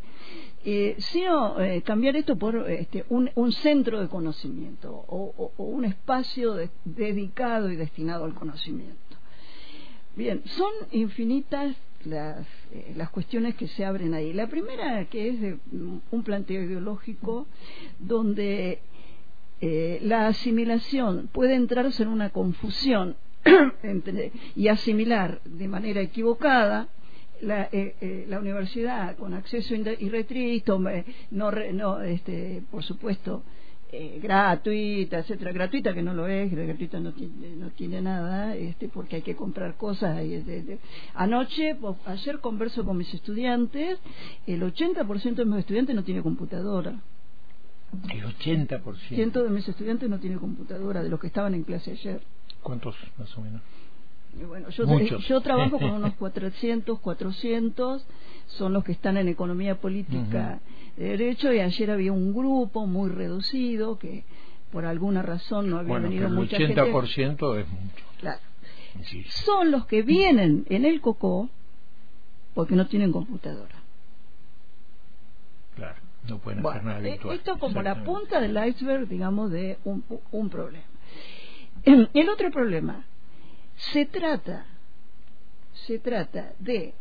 eh, 0.65 0.95
sino 0.99 1.59
eh, 1.59 1.81
cambiar 1.81 2.15
esto 2.15 2.35
por 2.37 2.69
este, 2.69 3.05
un, 3.09 3.51
centro 3.51 3.99
de 3.99 4.07
conocimiento 4.07 5.05
o, 5.07 5.51
un 5.57 5.85
espacio 5.85 6.55
dedicado 6.85 7.71
y 7.71 7.75
destinado 7.75 8.25
al 8.25 8.33
conocimiento. 8.33 8.97
Bien, 10.15 10.41
son 10.45 10.71
infinitas 10.91 11.75
las, 12.05 12.45
eh, 12.71 12.93
las 12.95 13.09
cuestiones 13.09 13.55
que 13.55 13.67
se 13.67 13.85
abren 13.85 14.13
ahí. 14.13 14.33
La 14.33 14.47
primera, 14.47 15.05
que 15.05 15.29
es 15.29 15.41
de 15.41 15.57
un 15.71 16.23
planteo 16.23 16.61
ideológico, 16.61 17.47
donde 17.99 18.79
eh, 19.65 19.99
la 20.01 20.27
asimilación 20.27 21.29
puede 21.31 21.55
entrarse 21.55 22.03
en 22.03 22.09
una 22.09 22.31
confusión 22.31 23.15
y 24.57 24.67
asimilar 24.67 25.39
de 25.45 25.69
manera 25.69 26.01
equivocada 26.01 26.89
la, 27.43 27.69
eh, 27.71 28.25
la 28.27 28.39
universidad 28.39 29.15
con 29.17 29.33
acceso 29.33 29.75
irrestricto, 29.75 30.79
no, 31.31 31.51
no 31.51 32.01
este, 32.01 32.63
por 32.71 32.83
supuesto, 32.83 33.43
eh, 33.95 34.19
gratuita, 34.19 35.19
etcétera, 35.19 35.51
gratuita 35.51 35.93
que 35.93 36.01
no 36.01 36.15
lo 36.15 36.25
es, 36.27 36.51
gratuita 36.51 36.99
no 36.99 37.13
tiene, 37.13 37.55
no 37.55 37.69
tiene 37.69 38.01
nada, 38.01 38.55
este, 38.55 38.89
porque 38.89 39.17
hay 39.17 39.21
que 39.21 39.35
comprar 39.35 39.75
cosas. 39.75 40.19
Y, 40.25 40.43
Anoche, 41.13 41.77
ayer 42.05 42.39
converso 42.39 42.83
con 42.85 42.97
mis 42.97 43.13
estudiantes, 43.13 43.99
el 44.47 44.63
80% 44.63 45.35
de 45.35 45.45
mis 45.45 45.59
estudiantes 45.59 45.95
no 45.95 46.03
tiene 46.03 46.23
computadora. 46.23 46.99
El 48.09 48.23
80%. 48.23 49.43
de 49.43 49.49
mis 49.51 49.69
estudiantes 49.69 50.09
no 50.09 50.17
tiene 50.17 50.37
computadora, 50.37 51.03
de 51.03 51.09
los 51.09 51.19
que 51.19 51.27
estaban 51.27 51.53
en 51.53 51.61
clase 51.63 51.91
ayer. 51.91 52.19
¿Cuántos 52.63 52.95
más 53.19 53.37
o 53.37 53.41
menos? 53.41 53.61
Bueno, 54.47 54.69
yo, 54.69 54.85
yo 55.19 55.41
trabajo 55.41 55.79
con 55.79 55.91
unos 55.91 56.13
400, 56.17 56.99
400, 56.99 58.05
son 58.47 58.73
los 58.73 58.83
que 58.83 58.91
están 58.91 59.17
en 59.17 59.27
economía 59.27 59.79
política 59.79 60.59
de 60.97 61.09
derecho, 61.09 61.53
y 61.53 61.59
ayer 61.59 61.91
había 61.91 62.11
un 62.11 62.33
grupo 62.33 62.85
muy 62.85 63.09
reducido 63.09 63.97
que 63.97 64.23
por 64.71 64.85
alguna 64.85 65.21
razón 65.21 65.69
no 65.69 65.77
había 65.77 65.99
venido 65.99 66.27
el 66.27 66.33
mucha 66.33 66.57
80% 66.57 67.59
es 67.59 67.67
mucho. 67.67 68.05
Claro. 68.19 68.39
Son 69.45 69.71
los 69.71 69.85
que 69.85 70.01
vienen 70.01 70.65
en 70.69 70.85
el 70.85 71.01
COCO 71.01 71.49
porque 72.53 72.75
no 72.75 72.87
tienen 72.87 73.11
computadora. 73.11 73.75
Claro, 75.75 75.99
no 76.27 76.37
pueden 76.37 76.65
hacer 76.65 76.83
nada 76.83 76.99
eh, 76.99 77.11
virtual. 77.11 77.35
Esto 77.35 77.57
como 77.57 77.81
la 77.81 78.03
punta 78.03 78.39
del 78.39 78.57
iceberg, 78.67 79.07
digamos, 79.07 79.51
de 79.51 79.79
un, 79.83 80.03
un 80.31 80.49
problema. 80.49 80.85
El 82.13 82.29
otro 82.29 82.51
problema 82.51 83.05
se 83.75 84.05
trata, 84.05 84.65
se 85.87 85.99
trata 85.99 86.53
de 86.59 86.93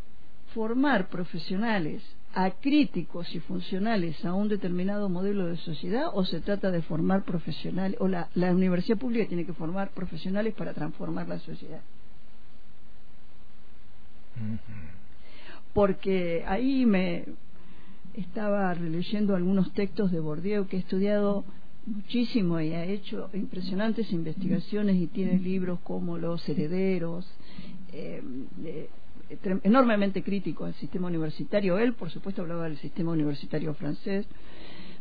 formar 0.54 1.08
profesionales 1.08 2.02
acríticos 2.34 3.34
y 3.34 3.40
funcionales 3.40 4.24
a 4.24 4.32
un 4.32 4.48
determinado 4.48 5.08
modelo 5.08 5.46
de 5.46 5.56
sociedad 5.58 6.06
o 6.14 6.24
se 6.24 6.40
trata 6.40 6.70
de 6.70 6.82
formar 6.82 7.24
profesionales 7.24 7.98
o 8.00 8.08
la, 8.08 8.30
la 8.34 8.52
universidad 8.52 8.96
pública 8.96 9.28
tiene 9.28 9.44
que 9.44 9.52
formar 9.52 9.90
profesionales 9.90 10.54
para 10.54 10.72
transformar 10.72 11.28
la 11.28 11.38
sociedad 11.40 11.80
porque 15.74 16.44
ahí 16.46 16.86
me 16.86 17.24
estaba 18.14 18.72
releyendo 18.74 19.34
algunos 19.34 19.72
textos 19.72 20.10
de 20.10 20.20
Bourdieu 20.20 20.66
que 20.66 20.76
he 20.76 20.80
estudiado 20.80 21.44
muchísimo 21.86 22.60
y 22.60 22.72
ha 22.72 22.84
hecho 22.84 23.30
impresionantes 23.34 24.12
investigaciones 24.12 24.96
y 24.96 25.06
tiene 25.06 25.38
libros 25.38 25.80
como 25.80 26.18
Los 26.18 26.48
Herederos, 26.48 27.26
eh, 27.92 28.22
enormemente 29.62 30.22
crítico 30.22 30.64
al 30.64 30.74
sistema 30.74 31.08
universitario. 31.08 31.78
Él, 31.78 31.94
por 31.94 32.10
supuesto, 32.10 32.42
hablaba 32.42 32.64
del 32.64 32.76
sistema 32.78 33.12
universitario 33.12 33.74
francés 33.74 34.26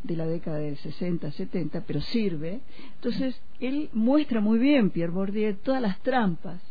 de 0.03 0.15
la 0.15 0.25
década 0.25 0.57
del 0.57 0.77
60, 0.77 1.31
70, 1.31 1.81
pero 1.81 2.01
sirve. 2.01 2.61
Entonces, 2.95 3.39
él 3.59 3.89
muestra 3.93 4.41
muy 4.41 4.57
bien, 4.57 4.89
Pierre 4.89 5.11
Bourdieu, 5.11 5.55
todas 5.55 5.81
las 5.81 5.99
trampas 6.01 6.61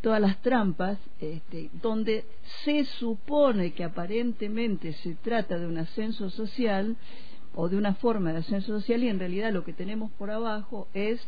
todas 0.00 0.20
las 0.20 0.40
trampas 0.42 0.98
este, 1.20 1.70
donde 1.82 2.24
se 2.64 2.84
supone 2.84 3.72
que 3.72 3.84
aparentemente 3.84 4.92
se 4.92 5.14
trata 5.16 5.58
de 5.58 5.66
un 5.66 5.78
ascenso 5.78 6.30
social 6.30 6.96
o 7.60 7.68
de 7.68 7.76
una 7.76 7.94
forma 7.94 8.32
de 8.32 8.38
ascenso 8.38 8.68
social 8.68 9.02
y 9.02 9.08
en 9.08 9.18
realidad 9.18 9.52
lo 9.52 9.64
que 9.64 9.72
tenemos 9.72 10.12
por 10.12 10.30
abajo 10.30 10.86
es 10.94 11.20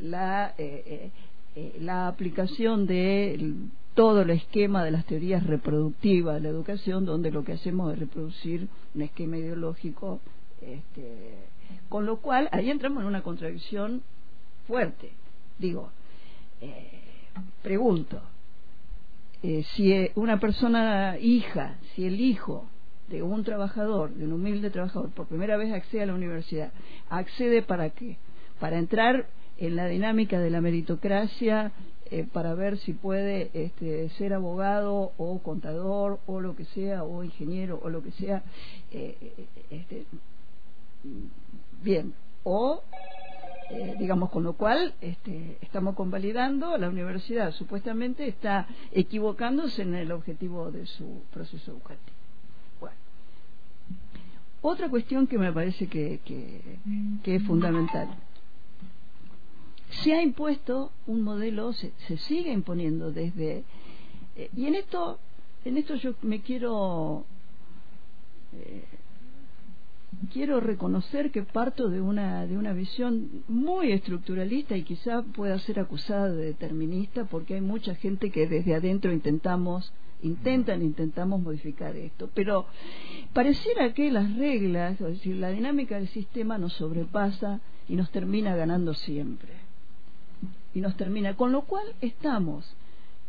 la, 0.00 0.52
eh, 0.58 0.82
eh, 0.84 1.10
eh, 1.54 1.76
la 1.80 2.08
aplicación 2.08 2.88
de 2.88 3.54
todo 3.94 4.22
el 4.22 4.30
esquema 4.30 4.82
de 4.82 4.90
las 4.90 5.06
teorías 5.06 5.46
reproductivas 5.46 6.34
de 6.34 6.40
la 6.40 6.48
educación, 6.48 7.04
donde 7.04 7.30
lo 7.30 7.44
que 7.44 7.52
hacemos 7.52 7.92
es 7.92 8.00
reproducir 8.00 8.66
un 8.96 9.02
esquema 9.02 9.38
ideológico, 9.38 10.18
este, 10.60 11.36
con 11.88 12.04
lo 12.04 12.16
cual 12.16 12.48
ahí 12.50 12.68
entramos 12.68 13.02
en 13.02 13.06
una 13.06 13.22
contradicción 13.22 14.02
fuerte. 14.66 15.12
Digo, 15.56 15.90
pregunto, 17.62 18.20
si 19.40 20.10
una 20.16 20.40
persona 20.40 21.16
hija, 21.20 21.76
si 21.94 22.06
el 22.06 22.20
hijo 22.20 22.66
de 23.08 23.22
un 23.22 23.44
trabajador, 23.44 24.10
de 24.14 24.24
un 24.24 24.32
humilde 24.32 24.70
trabajador, 24.70 25.10
por 25.10 25.26
primera 25.26 25.56
vez 25.56 25.72
accede 25.72 26.02
a 26.02 26.06
la 26.06 26.14
universidad, 26.14 26.72
¿accede 27.08 27.62
para 27.62 27.90
qué? 27.90 28.18
Para 28.58 28.78
entrar 28.78 29.26
en 29.58 29.76
la 29.76 29.86
dinámica 29.86 30.38
de 30.38 30.50
la 30.50 30.60
meritocracia, 30.60 31.72
eh, 32.10 32.24
para 32.32 32.54
ver 32.54 32.78
si 32.78 32.92
puede 32.92 33.50
este, 33.52 34.08
ser 34.10 34.32
abogado 34.32 35.12
o 35.16 35.38
contador 35.40 36.20
o 36.26 36.40
lo 36.40 36.54
que 36.54 36.64
sea, 36.66 37.02
o 37.02 37.24
ingeniero 37.24 37.80
o 37.82 37.88
lo 37.88 38.02
que 38.02 38.12
sea. 38.12 38.42
Eh, 38.92 39.16
eh, 39.20 39.46
este, 39.70 40.06
bien, 41.82 42.14
o 42.44 42.82
digamos, 43.98 44.30
con 44.30 44.44
lo 44.44 44.52
cual 44.52 44.94
este, 45.00 45.58
estamos 45.60 45.96
convalidando, 45.96 46.78
la 46.78 46.88
universidad 46.88 47.50
supuestamente 47.50 48.28
está 48.28 48.68
equivocándose 48.92 49.82
en 49.82 49.96
el 49.96 50.12
objetivo 50.12 50.70
de 50.70 50.86
su 50.86 51.22
proceso 51.32 51.72
educativo. 51.72 52.15
Otra 54.68 54.88
cuestión 54.88 55.28
que 55.28 55.38
me 55.38 55.52
parece 55.52 55.86
que, 55.86 56.18
es 57.24 57.42
fundamental. 57.44 58.08
Se 60.02 60.12
ha 60.12 60.20
impuesto 60.20 60.90
un 61.06 61.22
modelo, 61.22 61.72
se, 61.72 61.92
sigue 62.16 62.50
imponiendo 62.50 63.12
desde... 63.12 63.62
Eh, 64.34 64.50
y 64.56 64.66
en 64.66 64.74
esto, 64.74 65.20
en 65.64 65.76
esto 65.76 65.94
yo 65.94 66.14
me 66.22 66.40
quiero... 66.40 67.24
Eh, 68.54 68.82
quiero 70.32 70.58
reconocer 70.58 71.30
que 71.30 71.44
parto 71.44 71.88
de 71.88 72.00
una, 72.00 72.44
de 72.48 72.58
una 72.58 72.72
visión 72.72 73.44
muy 73.46 73.92
estructuralista 73.92 74.76
y 74.76 74.82
quizá 74.82 75.22
pueda 75.22 75.60
ser 75.60 75.78
acusada 75.78 76.28
de 76.32 76.46
determinista 76.46 77.24
porque 77.24 77.54
hay 77.54 77.60
mucha 77.60 77.94
gente 77.94 78.32
que 78.32 78.48
desde 78.48 78.74
adentro 78.74 79.12
intentamos 79.12 79.92
intentan, 80.26 80.82
intentamos 80.82 81.40
modificar 81.40 81.96
esto, 81.96 82.28
pero 82.34 82.66
pareciera 83.32 83.94
que 83.94 84.10
las 84.10 84.36
reglas, 84.36 85.00
es 85.00 85.06
decir, 85.06 85.36
la 85.36 85.50
dinámica 85.50 85.96
del 85.96 86.08
sistema 86.08 86.58
nos 86.58 86.74
sobrepasa 86.74 87.60
y 87.88 87.96
nos 87.96 88.10
termina 88.10 88.54
ganando 88.54 88.94
siempre. 88.94 89.52
Y 90.74 90.80
nos 90.80 90.96
termina, 90.96 91.34
con 91.36 91.52
lo 91.52 91.62
cual 91.62 91.86
estamos 92.00 92.76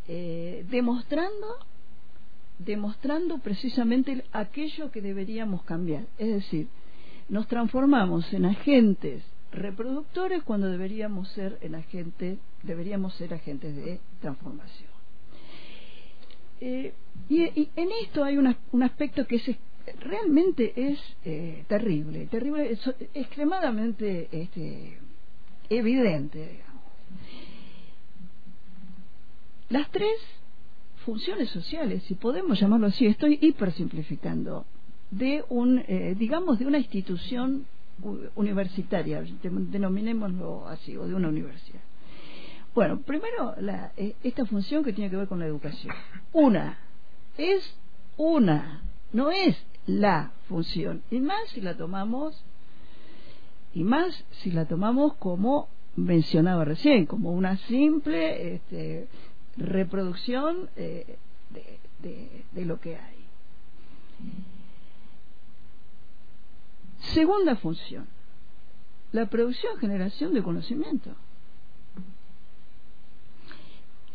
eh, 0.08 0.66
demostrando 0.70 1.48
demostrando 2.60 3.38
precisamente 3.38 4.24
aquello 4.32 4.92
que 4.92 5.02
deberíamos 5.02 5.64
cambiar. 5.64 6.06
Es 6.18 6.28
decir, 6.28 6.68
nos 7.30 7.48
transformamos 7.48 8.32
en 8.34 8.46
agentes 8.46 9.24
reproductores 9.52 10.44
cuando 10.44 10.68
deberíamos 10.68 11.30
ser 11.30 11.58
en 11.62 11.76
agentes, 11.76 12.40
deberíamos 12.64 13.14
ser 13.16 13.34
agentes 13.34 13.76
de 13.76 14.00
transformación. 14.22 14.97
Eh, 16.60 16.94
y, 17.30 17.70
en 17.76 17.90
esto 18.04 18.24
hay 18.24 18.38
un 18.38 18.84
aspecto 18.84 19.26
que 19.28 19.36
es 19.36 19.44
realmente 20.00 20.74
es 20.76 21.00
eh, 21.24 21.64
terrible, 21.68 22.28
terrible, 22.28 22.72
es, 22.72 22.94
extremadamente 23.14 24.28
este, 24.32 24.98
evidente. 25.70 26.62
Las 29.70 29.90
tres 29.92 30.18
funciones 31.06 31.50
sociales, 31.50 32.04
si 32.04 32.16
podemos 32.16 32.60
llamarlo 32.60 32.88
así, 32.88 33.06
estoy 33.06 33.38
hipersimplificando, 33.42 34.66
de 35.12 35.44
un, 35.50 35.80
eh, 35.88 36.16
digamos, 36.18 36.60
de 36.60 36.66
una 36.66 36.80
institución 36.80 37.66
universitaria, 38.36 39.24
denominémoslo 39.42 40.68
así, 40.68 40.96
o 40.96 41.08
de 41.08 41.16
una 41.16 41.30
universidad. 41.30 41.82
Bueno, 42.78 43.02
primero, 43.02 43.56
la, 43.60 43.92
eh, 43.98 44.14
esta 44.22 44.46
función 44.46 44.84
que 44.84 44.94
tiene 44.94 45.10
que 45.10 45.18
ver 45.18 45.28
con 45.28 45.40
la 45.40 45.48
educación. 45.48 45.96
Una, 46.32 46.78
es 47.36 47.76
una, 48.18 48.84
no 49.14 49.32
es 49.32 49.58
la 49.88 50.32
función, 50.48 51.02
y 51.10 51.20
más 51.20 51.50
si 51.50 51.62
la 51.62 51.76
tomamos, 51.76 52.40
y 53.74 53.84
más 53.84 54.24
si 54.30 54.52
la 54.52 54.66
tomamos 54.66 55.16
como 55.16 55.70
mencionaba 55.96 56.66
recién, 56.66 57.08
como 57.08 57.32
una 57.32 57.58
simple 57.66 58.54
este, 58.54 59.08
reproducción 59.58 60.70
eh, 60.76 61.18
de, 62.04 62.64
lo 62.64 62.80
que 62.80 62.96
hay. 62.96 63.26
Segunda 67.16 67.56
función, 67.56 68.06
la 69.14 69.26
producción 69.26 69.80
generación 69.80 70.36
de 70.36 70.44
conocimiento. 70.44 71.16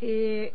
Eh, 0.05 0.53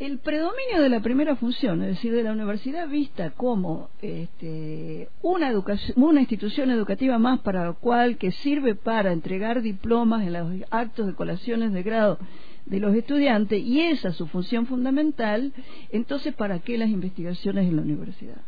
el 0.00 0.18
predominio 0.18 0.82
de 0.82 0.88
la 0.88 0.98
primera 1.00 1.36
función, 1.36 1.80
es 1.82 1.90
decir, 1.90 2.12
de 2.12 2.24
la 2.24 2.32
universidad 2.32 2.88
vista 2.88 3.30
como 3.30 3.88
este, 4.02 5.08
una, 5.22 5.52
una 5.94 6.20
institución 6.20 6.72
educativa 6.72 7.16
más 7.18 7.38
para 7.40 7.66
la 7.66 7.72
cual 7.74 8.18
que 8.18 8.32
sirve 8.32 8.74
para 8.74 9.12
entregar 9.12 9.62
diplomas 9.62 10.26
en 10.26 10.32
los 10.32 10.52
actos 10.70 11.06
de 11.06 11.14
colaciones 11.14 11.72
de 11.72 11.84
grado 11.84 12.18
de 12.66 12.80
los 12.80 12.92
estudiantes 12.96 13.62
y 13.62 13.80
esa 13.80 14.08
es 14.08 14.16
su 14.16 14.26
función 14.26 14.66
fundamental, 14.66 15.52
entonces 15.92 16.34
¿para 16.34 16.58
qué 16.58 16.76
las 16.76 16.88
investigaciones 16.88 17.68
en 17.68 17.76
la 17.76 17.82
universidad? 17.82 18.42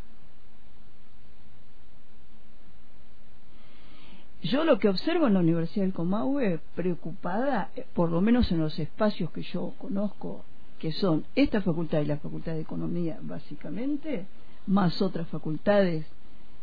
Yo 4.43 4.65
lo 4.65 4.79
que 4.81 4.89
observo 4.89 5.29
en 5.29 5.35
la 5.35 5.41
Universidad 5.41 5.85
del 5.85 5.95
Comahue, 5.95 6.59
preocupada, 6.75 7.71
eh, 7.77 7.87
por 7.95 8.11
lo 8.11 8.21
menos 8.21 8.51
en 8.51 8.59
los 8.59 8.77
espacios 8.79 9.31
que 9.31 9.43
yo 9.43 9.73
conozco, 9.79 10.45
que 10.81 10.91
son 10.91 11.25
esta 11.37 11.63
facultad 11.63 12.01
y 12.01 12.07
la 12.07 12.17
Facultad 12.17 12.55
de 12.55 12.63
Economía, 12.63 13.19
básicamente, 13.23 14.27
más 14.67 15.01
otras 15.01 15.29
facultades 15.29 16.07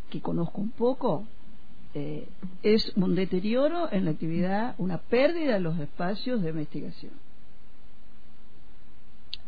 que 0.10 0.20
conozco 0.20 0.60
un 0.60 0.72
poco, 0.72 1.26
eh, 1.94 2.28
es 2.64 2.92
un 2.98 3.16
deterioro 3.16 3.90
en 3.92 4.04
la 4.04 4.12
actividad, 4.12 4.76
una 4.78 4.98
pérdida 4.98 5.54
de 5.54 5.60
los 5.62 5.80
espacios 5.80 6.42
de 6.42 6.50
investigación. 6.50 7.14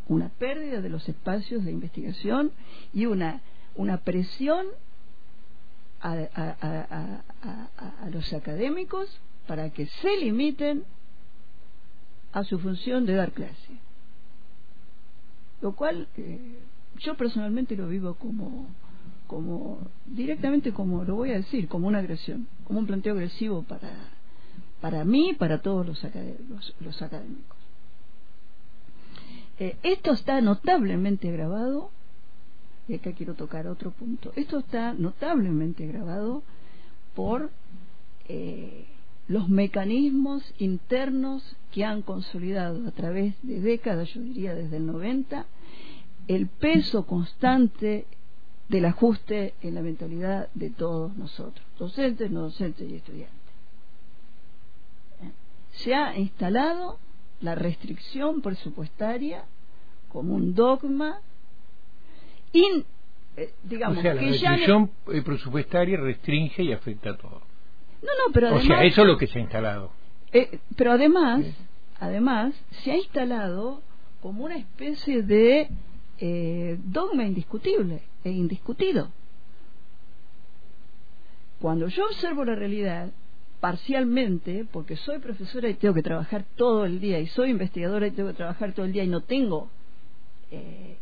Una 0.07 0.29
pérdida 0.29 0.79
de 0.79 0.89
los 0.89 1.07
espacios 1.09 1.65
de 1.65 1.71
investigación 1.71 2.51
y 2.93 3.07
una, 3.07 3.41
una 3.75 3.97
presión 3.97 4.67
a, 6.01 7.19
los 8.11 8.33
académicos 8.33 9.07
para 9.47 9.69
que 9.69 9.85
se 9.85 10.17
limiten 10.17 10.83
a 12.33 12.43
su 12.43 12.59
función 12.59 13.05
de 13.05 13.15
dar 13.15 13.31
clase. 13.31 13.77
Lo 15.61 15.75
cual 15.75 16.07
eh, 16.17 16.59
yo 16.99 17.15
personalmente 17.15 17.75
lo 17.75 17.87
vivo 17.87 18.15
como, 18.15 18.67
como, 19.27 19.79
directamente 20.05 20.71
como, 20.71 21.03
lo 21.03 21.15
voy 21.15 21.31
a 21.31 21.35
decir, 21.35 21.67
como 21.67 21.87
una 21.87 21.99
agresión, 21.99 22.47
como 22.63 22.79
un 22.79 22.87
planteo 22.87 23.13
agresivo 23.13 23.63
para, 23.63 23.89
para 24.79 25.05
mí 25.05 25.29
y 25.29 25.33
para 25.33 25.61
todos 25.61 25.85
los, 25.85 26.07
los 26.79 27.01
académicos. 27.01 27.57
Eh, 29.59 29.77
esto 29.83 30.13
está 30.13 30.41
notablemente 30.41 31.29
agravado, 31.29 31.91
y 32.87 32.95
acá 32.95 33.11
quiero 33.13 33.35
tocar 33.35 33.67
otro 33.67 33.91
punto, 33.91 34.31
esto 34.35 34.59
está 34.59 34.93
notablemente 34.93 35.83
agravado 35.83 36.43
por 37.15 37.51
eh, 38.27 38.85
los 39.27 39.49
mecanismos 39.49 40.43
internos 40.57 41.55
que 41.71 41.85
han 41.85 42.01
consolidado 42.01 42.87
a 42.87 42.91
través 42.91 43.35
de 43.43 43.61
décadas, 43.61 44.09
yo 44.09 44.21
diría 44.21 44.53
desde 44.55 44.77
el 44.77 44.85
90, 44.85 45.45
el 46.27 46.47
peso 46.47 47.05
constante 47.05 48.05
del 48.67 48.85
ajuste 48.85 49.53
en 49.61 49.75
la 49.75 49.81
mentalidad 49.81 50.49
de 50.53 50.69
todos 50.69 51.15
nosotros, 51.17 51.65
docentes, 51.77 52.31
no 52.31 52.41
docentes 52.41 52.89
y 52.89 52.95
estudiantes. 52.95 53.39
Se 55.71 55.93
ha 55.95 56.17
instalado 56.17 56.99
la 57.39 57.55
restricción 57.55 58.41
presupuestaria 58.41 59.45
como 60.09 60.35
un 60.35 60.53
dogma 60.53 61.21
in, 62.53 62.85
eh, 63.37 63.53
digamos 63.63 63.97
o 63.97 64.01
sea, 64.01 64.13
la 64.13 64.21
restricción 64.21 64.91
eh, 65.11 65.21
presupuestaria 65.21 65.97
restringe 65.97 66.63
y 66.63 66.73
afecta 66.73 67.11
a 67.11 67.17
todo. 67.17 67.41
No 68.01 68.07
no 68.07 68.33
pero 68.33 68.47
además, 68.47 68.63
o 68.63 68.67
sea 68.67 68.83
eso 68.83 69.01
es 69.01 69.07
lo 69.07 69.17
que 69.17 69.27
se 69.27 69.39
ha 69.39 69.41
instalado. 69.41 69.91
Eh, 70.33 70.59
pero 70.75 70.93
además 70.93 71.45
además 71.99 72.53
se 72.83 72.91
ha 72.91 72.97
instalado 72.97 73.81
como 74.21 74.45
una 74.45 74.57
especie 74.57 75.23
de 75.23 75.69
dogma 76.85 77.23
indiscutible 77.23 78.01
e 78.23 78.29
indiscutido. 78.29 79.09
Cuando 81.59 81.87
yo 81.87 82.05
observo 82.05 82.43
la 82.45 82.55
realidad 82.55 83.11
parcialmente, 83.61 84.65
porque 84.71 84.97
soy 84.97 85.19
profesora 85.19 85.69
y 85.69 85.75
tengo 85.75 85.93
que 85.93 86.01
trabajar 86.01 86.43
todo 86.55 86.85
el 86.85 86.99
día, 86.99 87.19
y 87.19 87.27
soy 87.27 87.51
investigadora 87.51 88.07
y 88.07 88.11
tengo 88.11 88.29
que 88.29 88.35
trabajar 88.35 88.73
todo 88.73 88.85
el 88.87 88.91
día 88.91 89.03
y 89.03 89.07
no 89.07 89.21
tengo 89.21 89.69
eh, 90.49 90.97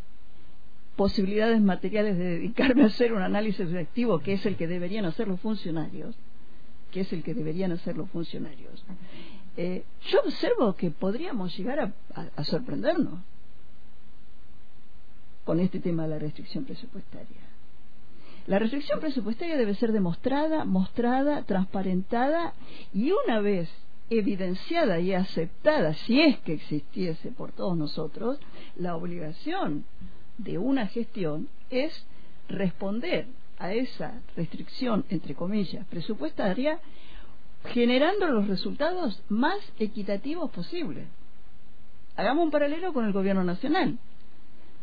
posibilidades 0.99 1.61
materiales 1.61 2.17
de 2.17 2.25
dedicarme 2.25 2.83
a 2.83 2.87
hacer 2.87 3.13
un 3.13 3.21
análisis 3.21 3.71
reactivo, 3.71 4.19
que 4.19 4.33
es 4.33 4.45
el 4.45 4.57
que 4.57 4.67
deberían 4.67 5.05
hacer 5.05 5.29
los 5.29 5.39
funcionarios, 5.39 6.13
que 6.91 6.99
es 6.99 7.13
el 7.13 7.23
que 7.23 7.33
deberían 7.33 7.71
hacer 7.71 7.95
los 7.95 8.09
funcionarios, 8.09 8.83
eh, 9.55 9.85
yo 10.09 10.19
observo 10.19 10.75
que 10.75 10.91
podríamos 10.91 11.57
llegar 11.57 11.93
a 12.35 12.43
sorprendernos 12.43 13.17
con 15.45 15.61
este 15.61 15.79
tema 15.79 16.03
de 16.03 16.09
la 16.09 16.19
restricción 16.19 16.65
presupuestaria. 16.65 17.43
La 18.47 18.59
restricción 18.59 18.99
presupuestaria 18.99 19.55
debe 19.55 19.75
ser 19.75 19.93
demostrada, 19.93 20.65
mostrada, 20.65 21.43
transparentada 21.43 22.55
y 22.93 23.13
una 23.13 23.39
vez 23.39 23.69
evidenciada 24.09 24.99
y 24.99 25.13
aceptada, 25.13 25.93
si 25.93 26.19
es 26.19 26.39
que 26.39 26.55
existiese 26.55 27.31
por 27.31 27.53
todos 27.53 27.77
nosotros, 27.77 28.37
la 28.75 28.97
obligación 28.97 29.85
de 30.39 30.57
una 30.57 30.87
gestión 30.87 31.47
es 31.69 31.93
responder 32.47 33.27
a 33.59 33.73
esa 33.73 34.13
restricción, 34.35 35.05
entre 35.09 35.35
comillas, 35.35 35.85
presupuestaria, 35.87 36.79
generando 37.65 38.27
los 38.27 38.47
resultados 38.47 39.21
más 39.29 39.59
equitativos 39.77 40.49
posibles. 40.51 41.05
Hagamos 42.15 42.45
un 42.45 42.51
paralelo 42.51 42.93
con 42.93 43.05
el 43.05 43.13
gobierno 43.13 43.43
nacional 43.43 43.97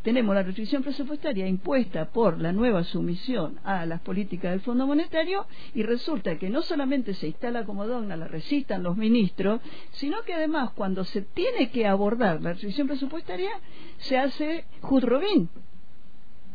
tenemos 0.07 0.37
la 0.37 0.45
restricción 0.45 0.85
presupuestaria 0.85 1.49
impuesta 1.49 2.05
por 2.13 2.41
la 2.41 2.53
nueva 2.53 2.85
sumisión 2.85 3.59
a 3.65 3.85
las 3.87 4.01
políticas 4.03 4.53
del 4.53 4.61
Fondo 4.61 4.87
Monetario 4.87 5.49
y 5.75 5.83
resulta 5.83 6.39
que 6.39 6.49
no 6.49 6.63
solamente 6.63 7.13
se 7.13 7.27
instala 7.27 7.65
como 7.65 7.89
dogma, 7.89 8.15
la 8.15 8.29
resistan 8.29 8.85
los 8.85 8.97
ministros, 8.97 9.61
sino 9.91 10.23
que 10.23 10.33
además 10.33 10.71
cuando 10.77 11.03
se 11.03 11.23
tiene 11.23 11.71
que 11.71 11.89
abordar 11.89 12.41
la 12.41 12.53
restricción 12.53 12.87
presupuestaria 12.87 13.51
se 13.99 14.17
hace 14.17 14.65
Robin, 14.81 15.49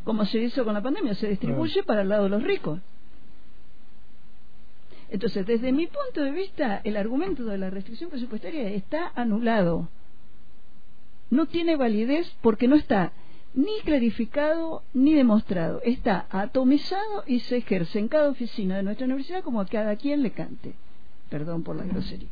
como 0.05 0.23
se 0.23 0.39
hizo 0.39 0.63
con 0.63 0.73
la 0.73 0.81
pandemia, 0.81 1.13
se 1.15 1.27
distribuye 1.27 1.83
para 1.83 2.03
el 2.03 2.07
lado 2.07 2.23
de 2.23 2.29
los 2.29 2.43
ricos. 2.43 2.79
Entonces, 5.09 5.45
desde 5.45 5.73
mi 5.73 5.87
punto 5.87 6.21
de 6.23 6.31
vista, 6.31 6.79
el 6.85 6.95
argumento 6.95 7.43
de 7.43 7.57
la 7.57 7.69
restricción 7.69 8.11
presupuestaria 8.11 8.69
está 8.69 9.11
anulado. 9.13 9.89
No 11.29 11.47
tiene 11.47 11.75
validez 11.75 12.33
porque 12.41 12.69
no 12.69 12.77
está 12.77 13.11
ni 13.53 13.81
clarificado 13.83 14.83
ni 14.93 15.13
demostrado. 15.13 15.81
Está 15.83 16.25
atomizado 16.29 17.23
y 17.27 17.39
se 17.41 17.57
ejerce 17.57 17.99
en 17.99 18.07
cada 18.07 18.29
oficina 18.29 18.77
de 18.77 18.83
nuestra 18.83 19.05
universidad 19.05 19.43
como 19.43 19.61
a 19.61 19.65
cada 19.65 19.95
quien 19.95 20.23
le 20.23 20.31
cante. 20.31 20.73
Perdón 21.29 21.63
por 21.63 21.75
la 21.75 21.83
grosería. 21.83 22.29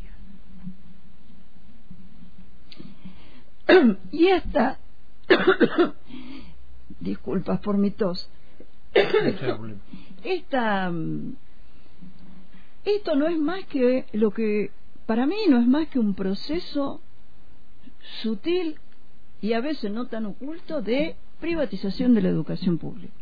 y 4.12 4.28
esta 4.28 4.80
disculpas 7.00 7.60
por 7.60 7.78
mi 7.78 7.92
tos. 7.92 8.30
Esta, 10.24 10.92
esto 12.84 13.16
no 13.16 13.28
es 13.28 13.38
más 13.38 13.64
que 13.66 14.06
lo 14.12 14.32
que, 14.32 14.72
para 15.06 15.26
mí 15.26 15.38
no 15.48 15.60
es 15.60 15.68
más 15.68 15.88
que 15.88 16.00
un 16.00 16.14
proceso 16.14 17.00
sutil 18.22 18.78
y 19.42 19.54
a 19.54 19.62
veces 19.62 19.92
no 19.92 20.08
tan 20.08 20.26
oculto 20.26 20.82
de 20.82 21.16
privatización 21.40 22.14
de 22.14 22.22
la 22.22 22.30
educación 22.30 22.78
pública, 22.78 23.14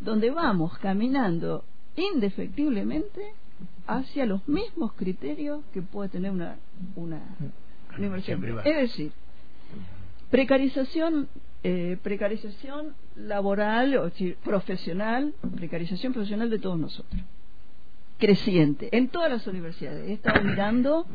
donde 0.00 0.30
vamos 0.30 0.78
caminando 0.78 1.64
indefectiblemente 1.96 3.32
hacia 3.86 4.26
los 4.26 4.46
mismos 4.48 4.92
criterios 4.92 5.64
que 5.72 5.82
puede 5.82 6.08
tener 6.10 6.30
una, 6.30 6.56
una 6.94 7.20
universidad 7.96 8.38
privada. 8.38 8.68
Es 8.68 8.76
decir, 8.76 9.12
precarización 10.30 11.28
eh, 11.68 11.98
precarización 12.00 12.94
laboral 13.16 13.96
o 13.96 14.12
profesional, 14.44 15.34
precarización 15.56 16.12
profesional 16.12 16.48
de 16.48 16.60
todos 16.60 16.78
nosotros. 16.78 17.20
Creciente, 18.18 18.88
en 18.96 19.08
todas 19.08 19.32
las 19.32 19.48
universidades. 19.48 20.08
He 20.08 20.12
estado 20.12 20.44
mirando 20.44 21.06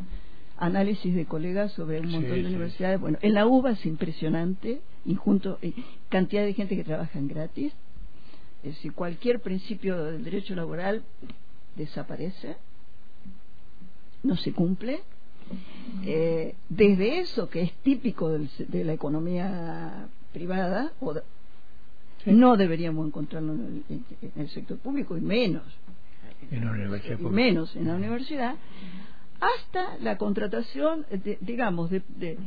análisis 0.62 1.16
de 1.16 1.26
colegas 1.26 1.72
sobre 1.72 2.00
un 2.00 2.12
montón 2.12 2.36
de 2.36 2.46
universidades. 2.46 3.02
Bueno, 3.02 3.18
en 3.22 3.34
la 3.34 3.48
UBA 3.48 3.72
es 3.72 3.86
impresionante, 3.86 4.80
y 5.06 5.16
junto, 5.16 5.58
eh, 5.64 5.74
cantidad 6.10 6.44
de 6.44 6.54
gente 6.54 6.76
que 6.76 6.84
trabaja 6.84 7.18
en 7.18 7.28
gratis. 7.28 7.74
Es 8.64 8.76
decir, 8.76 8.94
cualquier 8.94 9.40
principio 9.40 10.04
del 10.06 10.24
derecho 10.24 10.56
laboral 10.56 11.04
desaparece, 11.76 12.58
no 14.22 14.38
se 14.38 14.54
cumple. 14.54 15.02
Eh, 16.06 16.54
desde 16.70 17.20
eso 17.20 17.50
que 17.50 17.64
es 17.64 17.74
típico 17.78 18.30
de 18.30 18.84
la 18.86 18.94
economía 18.94 20.08
privada, 20.32 20.94
o 21.02 21.16
no 22.28 22.56
deberíamos 22.56 23.08
encontrarlo 23.08 23.54
en 23.54 24.06
el, 24.36 24.50
sector 24.50 24.78
público 24.78 25.18
y 25.18 25.22
menos 25.22 25.64
en 26.52 26.64
la 26.64 26.72
universidad 26.72 27.20
menos 27.20 27.76
en 27.76 27.88
la 27.88 27.96
universidad 27.96 28.56
hasta 29.42 29.98
la 29.98 30.18
contratación 30.18 31.06
digamos 31.42 31.90
de, 31.90 32.04
de, 32.16 32.38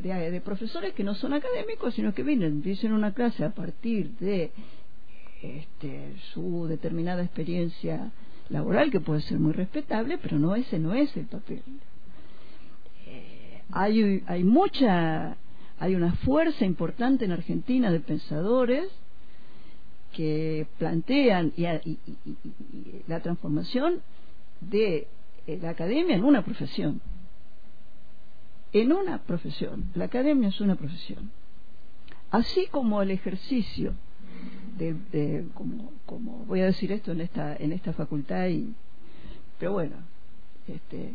de, 0.00 0.40
profesores 0.40 0.94
que 0.94 1.02
no 1.02 1.14
son 1.14 1.34
académicos 1.34 1.94
sino 1.94 2.14
que 2.14 2.22
vienen 2.22 2.62
dicen 2.62 2.92
una 2.92 3.12
clase 3.12 3.44
a 3.44 3.50
partir 3.50 4.12
de 4.20 4.52
este, 5.42 6.14
su 6.32 6.66
determinada 6.68 7.22
experiencia 7.22 8.12
laboral 8.48 8.92
que 8.92 9.00
puede 9.00 9.20
ser 9.22 9.40
muy 9.40 9.52
respetable 9.52 10.16
pero 10.18 10.38
no 10.38 10.54
ese 10.54 10.78
no 10.78 10.94
es 10.94 11.14
el 11.16 11.26
papel. 11.26 11.62
Eh, 13.06 13.62
hay 13.72 14.22
hay 14.26 14.44
mucha 14.44 15.36
hay 15.78 15.94
una 15.96 16.12
fuerza 16.14 16.64
importante 16.64 17.24
en 17.24 17.32
Argentina 17.32 17.90
de 17.90 18.00
pensadores 18.00 18.88
que 20.14 20.66
plantean 20.78 21.52
y, 21.56 21.66
la 23.06 23.20
transformación 23.20 24.00
de 24.60 25.08
la 25.46 25.70
academia 25.70 26.16
en 26.16 26.24
una 26.24 26.44
profesión. 26.44 27.00
En 28.72 28.92
una 28.92 29.18
profesión. 29.18 29.90
La 29.94 30.06
academia 30.06 30.48
es 30.48 30.60
una 30.60 30.76
profesión. 30.76 31.30
Así 32.30 32.66
como 32.70 33.00
el 33.02 33.10
ejercicio 33.10 33.94
de, 34.78 35.46
como, 35.54 35.92
como 36.04 36.44
voy 36.46 36.60
a 36.60 36.66
decir 36.66 36.92
esto 36.92 37.12
en 37.12 37.22
esta 37.22 37.56
en 37.56 37.72
esta 37.72 37.94
facultad 37.94 38.48
y 38.48 38.74
pero 39.58 39.72
bueno 39.72 39.96
este 40.68 41.14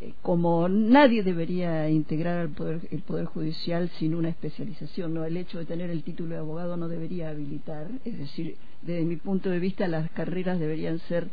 eh, 0.00 0.12
como 0.22 0.68
nadie 0.68 1.22
debería 1.22 1.88
integrar 1.88 2.38
al 2.38 2.48
poder, 2.48 2.80
el 2.90 3.02
poder 3.02 3.26
judicial 3.26 3.88
sin 3.90 4.14
una 4.14 4.28
especialización, 4.28 5.14
no 5.14 5.24
el 5.24 5.36
hecho 5.36 5.58
de 5.58 5.66
tener 5.66 5.90
el 5.90 6.02
título 6.02 6.34
de 6.34 6.40
abogado 6.40 6.76
no 6.76 6.88
debería 6.88 7.30
habilitar, 7.30 7.88
es 8.04 8.18
decir, 8.18 8.56
desde 8.82 9.04
mi 9.04 9.16
punto 9.16 9.50
de 9.50 9.60
vista 9.60 9.86
las 9.86 10.10
carreras 10.10 10.58
deberían 10.58 10.98
ser 11.00 11.28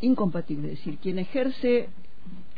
incompatibles, 0.00 0.72
es 0.72 0.78
decir, 0.78 0.98
quien 0.98 1.18
ejerce 1.18 1.88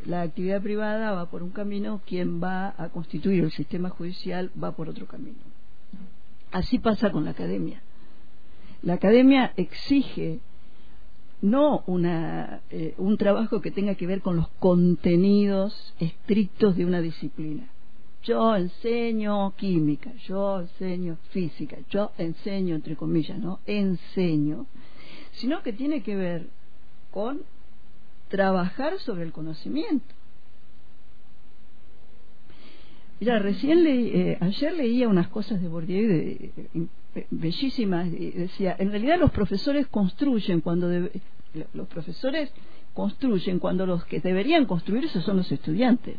la 0.07 0.23
actividad 0.23 0.63
privada 0.63 1.13
va 1.13 1.31
por 1.31 1.43
un 1.43 1.51
camino, 1.51 2.01
quien 2.07 2.43
va 2.43 2.75
a 2.79 2.89
constituir 2.89 3.45
el 3.45 3.53
sistema 3.53 3.91
judicial 3.91 4.51
va 4.63 4.73
por 4.73 4.89
otro 4.89 5.07
camino. 5.07 5.39
Así 6.51 6.79
pasa 6.79 7.11
con 7.11 7.25
la 7.25 7.33
academia. 7.33 7.83
La 8.83 8.95
academia 8.95 9.53
exige 9.57 10.41
no 11.41 11.85
una, 11.87 12.63
eh, 12.71 12.95
un 12.97 13.17
trabajo 13.17 13.61
que 13.61 13.71
tenga 13.71 13.95
que 13.95 14.07
ver 14.07 14.23
con 14.23 14.37
los 14.37 14.49
contenidos 14.59 15.95
estrictos 15.99 16.77
de 16.77 16.85
una 16.85 17.01
disciplina. 17.01 17.69
Yo 18.25 18.57
enseño 18.57 19.55
química, 19.57 20.13
yo 20.27 20.61
enseño 20.61 21.19
física, 21.31 21.77
yo 21.91 22.11
enseño, 22.19 22.75
entre 22.75 22.97
comillas, 22.97 23.39
¿no? 23.39 23.61
Enseño, 23.67 24.67
sino 25.33 25.63
que 25.63 25.73
tiene 25.73 26.03
que 26.03 26.17
ver 26.17 26.49
con 27.11 27.43
trabajar 28.29 28.99
sobre 29.01 29.25
el 29.25 29.33
conocimiento. 29.33 30.15
Mira, 33.21 33.39
recién 33.41 33.83
leí, 33.83 34.11
eh, 34.15 34.39
ayer 34.41 34.73
leía 34.75 35.09
unas 35.09 35.29
cosas 35.29 35.61
de 35.61 35.69
Bourdieu 35.69 36.09
de, 36.09 36.53
bellísimas. 37.31 38.11
Decía, 38.13 38.77
en 38.79 38.91
realidad 38.91 39.19
los 39.19 39.33
profesores 39.33 39.89
construyen 39.89 40.61
cuando 40.61 40.89
los 41.73 41.89
profesores 41.89 42.53
construyen 42.95 43.59
cuando 43.59 43.87
los 43.87 44.05
que 44.05 44.21
deberían 44.21 44.67
construirse 44.67 45.21
son 45.23 45.39
los 45.39 45.51
estudiantes. 45.51 46.17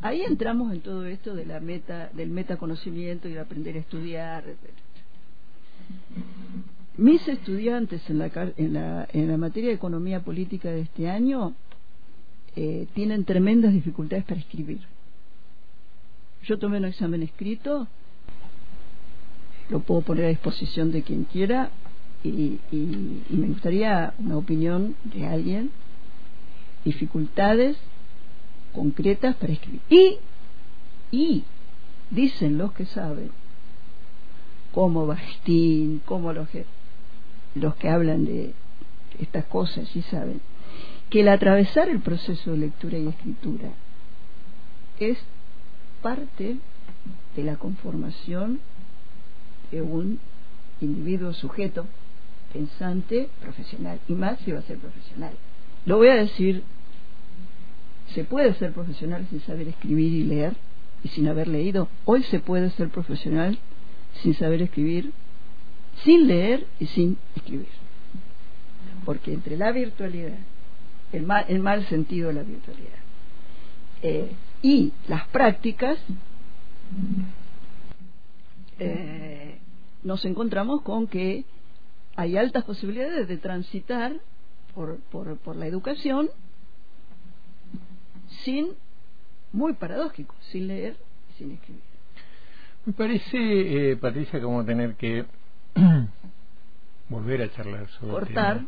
Ahí 0.00 0.22
entramos 0.22 0.72
en 0.72 0.80
todo 0.80 1.04
esto 1.06 1.34
de 1.34 1.44
la 1.44 1.58
meta, 1.58 2.08
del 2.12 2.30
metaconocimiento 2.30 3.28
y 3.28 3.32
de 3.32 3.40
aprender 3.40 3.74
a 3.76 3.80
estudiar. 3.80 4.44
Mis 6.98 7.26
estudiantes 7.26 8.02
en 8.10 8.18
la, 8.18 8.30
en 8.56 8.72
la, 8.74 9.08
en 9.12 9.28
la 9.28 9.36
materia 9.36 9.70
de 9.70 9.76
economía 9.76 10.20
política 10.20 10.70
de 10.70 10.82
este 10.82 11.08
año 11.08 11.54
eh, 12.56 12.86
tienen 12.92 13.24
tremendas 13.24 13.72
dificultades 13.72 14.24
para 14.24 14.40
escribir. 14.40 14.80
Yo 16.42 16.58
tomé 16.58 16.78
un 16.78 16.84
examen 16.84 17.22
escrito 17.22 17.88
lo 19.68 19.80
puedo 19.80 20.00
poner 20.00 20.26
a 20.26 20.28
disposición 20.28 20.90
de 20.92 21.02
quien 21.02 21.24
quiera 21.24 21.70
y, 22.24 22.58
me 23.30 23.46
gustaría 23.48 24.14
una 24.18 24.36
opinión 24.36 24.96
de 25.04 25.26
alguien, 25.26 25.70
dificultades 26.84 27.76
concretas 28.74 29.36
para 29.36 29.52
escribir. 29.52 29.80
Y, 29.88 30.16
y 31.12 31.44
dicen 32.10 32.58
los 32.58 32.72
que 32.72 32.86
saben, 32.86 33.30
como 34.72 35.06
Bastín, 35.06 36.00
como 36.04 36.32
los 36.32 36.48
los 37.58 37.74
que 37.76 37.88
hablan 37.88 38.24
de 38.24 38.54
estas 39.18 39.44
cosas 39.46 39.94
y 39.94 40.02
saben, 40.02 40.40
que 41.10 41.20
el 41.20 41.28
atravesar 41.28 41.88
el 41.88 42.00
proceso 42.00 42.52
de 42.52 42.58
lectura 42.58 42.98
y 42.98 43.08
escritura 43.08 43.70
es 44.98 45.18
parte 46.02 46.56
de 47.36 47.44
la 47.44 47.56
conformación 47.56 48.60
de 49.70 49.82
un 49.82 50.18
individuo 50.80 51.32
sujeto 51.32 51.86
pensante 52.52 53.28
profesional 53.40 54.00
y 54.08 54.12
más 54.12 54.38
si 54.40 54.52
va 54.52 54.60
a 54.60 54.62
ser 54.62 54.78
profesional. 54.78 55.32
Lo 55.84 55.96
voy 55.98 56.08
a 56.08 56.14
decir 56.14 56.62
se 58.14 58.24
puede 58.24 58.54
ser 58.54 58.72
profesional 58.72 59.26
sin 59.28 59.40
saber 59.42 59.68
escribir 59.68 60.12
y 60.12 60.24
leer 60.24 60.56
y 61.04 61.08
sin 61.08 61.28
haber 61.28 61.48
leído. 61.48 61.88
Hoy 62.04 62.22
se 62.24 62.40
puede 62.40 62.70
ser 62.70 62.88
profesional 62.88 63.58
sin 64.22 64.34
saber 64.34 64.62
escribir 64.62 65.12
sin 66.04 66.26
leer 66.26 66.66
y 66.78 66.86
sin 66.86 67.16
escribir 67.34 67.68
porque 69.08 69.32
entre 69.32 69.56
la 69.56 69.72
virtualidad 69.72 70.36
el 71.12 71.22
mal, 71.22 71.46
el 71.48 71.60
mal 71.60 71.86
sentido 71.86 72.28
de 72.28 72.34
la 72.34 72.42
virtualidad 72.42 72.98
eh, 74.02 74.32
y 74.60 74.92
las 75.08 75.26
prácticas 75.28 75.98
eh, 78.78 79.58
nos 80.02 80.24
encontramos 80.26 80.82
con 80.82 81.06
que 81.06 81.44
hay 82.16 82.36
altas 82.36 82.64
posibilidades 82.64 83.28
de 83.28 83.38
transitar 83.38 84.12
por, 84.74 84.98
por, 85.10 85.56
la 85.56 85.66
educación 85.66 86.28
sin, 88.44 88.72
muy 89.52 89.72
paradójico, 89.72 90.34
sin 90.50 90.66
leer 90.66 90.96
y 91.30 91.38
sin 91.38 91.52
escribir. 91.52 91.82
Me 92.84 92.92
parece, 92.92 93.92
eh, 93.92 93.96
Patricia, 93.96 94.40
como 94.40 94.64
tener 94.64 94.94
que 94.96 95.24
volver 97.08 97.42
a 97.42 97.50
charlar 97.50 97.88
sobre 97.88 98.12
cortar 98.12 98.60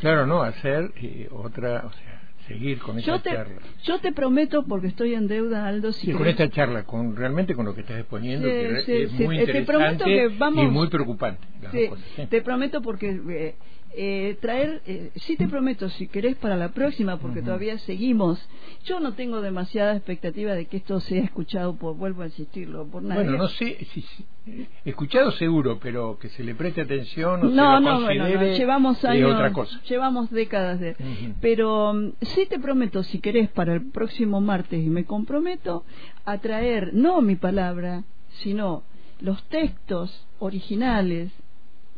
claro 0.00 0.26
no 0.26 0.42
hacer 0.42 0.92
eh, 0.96 1.28
otra 1.32 1.84
o 1.86 1.92
sea 1.92 2.18
seguir 2.48 2.78
con 2.78 2.98
esta 2.98 3.22
charla. 3.22 3.60
Yo 3.84 3.98
te 4.00 4.12
prometo, 4.12 4.64
porque 4.64 4.88
estoy 4.88 5.14
en 5.14 5.28
deuda, 5.28 5.68
Aldo, 5.68 5.92
si 5.92 6.10
con 6.12 6.26
esta 6.26 6.48
charla, 6.48 6.84
con 6.84 7.14
realmente 7.14 7.54
con 7.54 7.66
lo 7.66 7.74
que 7.74 7.82
estás 7.82 8.00
exponiendo, 8.00 8.48
que 8.48 9.04
es 9.04 9.12
muy 9.12 9.38
interesante 9.38 10.28
y 10.54 10.66
muy 10.66 10.88
preocupante. 10.88 11.46
te 12.28 12.42
prometo 12.42 12.82
porque 12.82 13.20
eh, 13.28 13.54
eh, 13.94 14.36
traer, 14.40 14.82
eh, 14.86 15.10
sí 15.16 15.36
te 15.36 15.48
prometo, 15.48 15.88
si 15.88 16.08
querés 16.08 16.36
para 16.36 16.56
la 16.56 16.70
próxima, 16.70 17.18
porque 17.18 17.42
todavía 17.42 17.78
seguimos, 17.78 18.38
yo 18.84 19.00
no 19.00 19.14
tengo 19.14 19.40
demasiada 19.40 19.96
expectativa 19.96 20.52
de 20.54 20.66
que 20.66 20.76
esto 20.76 21.00
sea 21.00 21.22
escuchado 21.22 21.74
por, 21.76 21.96
vuelvo 21.96 22.22
a 22.22 22.26
insistirlo, 22.26 22.86
por 22.86 23.02
nadie. 23.02 23.24
Bueno, 23.24 23.38
no 23.38 23.48
sé, 23.48 23.78
si, 23.92 24.04
escuchado 24.84 25.30
seguro, 25.32 25.78
pero 25.82 26.18
que 26.18 26.28
se 26.28 26.44
le 26.44 26.54
preste 26.54 26.82
atención 26.82 27.40
o 27.40 27.44
no, 27.44 27.50
se 27.50 27.56
no, 27.56 28.00
bueno, 28.02 28.28
no, 28.28 28.44
llevamos 28.44 29.04
años, 29.04 29.34
otra 29.34 29.52
cosa. 29.52 29.80
llevamos 29.88 30.30
décadas 30.30 30.80
de... 30.80 30.94
Pero 31.40 31.94
mm, 31.94 32.12
sí 32.20 32.46
te 32.46 32.58
prometo, 32.58 33.02
si 33.02 33.20
querés, 33.20 33.48
para 33.48 33.74
el 33.74 33.90
próximo 33.90 34.40
martes, 34.40 34.84
y 34.84 34.90
me 34.90 35.04
comprometo 35.04 35.84
a 36.24 36.38
traer, 36.38 36.94
no 36.94 37.20
mi 37.22 37.36
palabra, 37.36 38.04
sino 38.42 38.82
los 39.20 39.42
textos 39.48 40.26
originales 40.38 41.32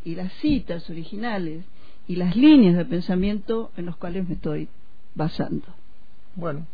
y 0.05 0.15
las 0.15 0.33
citas 0.35 0.89
originales 0.89 1.65
y 2.11 2.17
las 2.17 2.35
líneas 2.35 2.75
de 2.75 2.85
pensamiento 2.85 3.71
en 3.77 3.87
los 3.87 3.97
cuales 3.97 4.29
me 4.29 4.35
estoy 4.35 4.67
basando. 5.15 5.67
Bueno, 6.35 6.67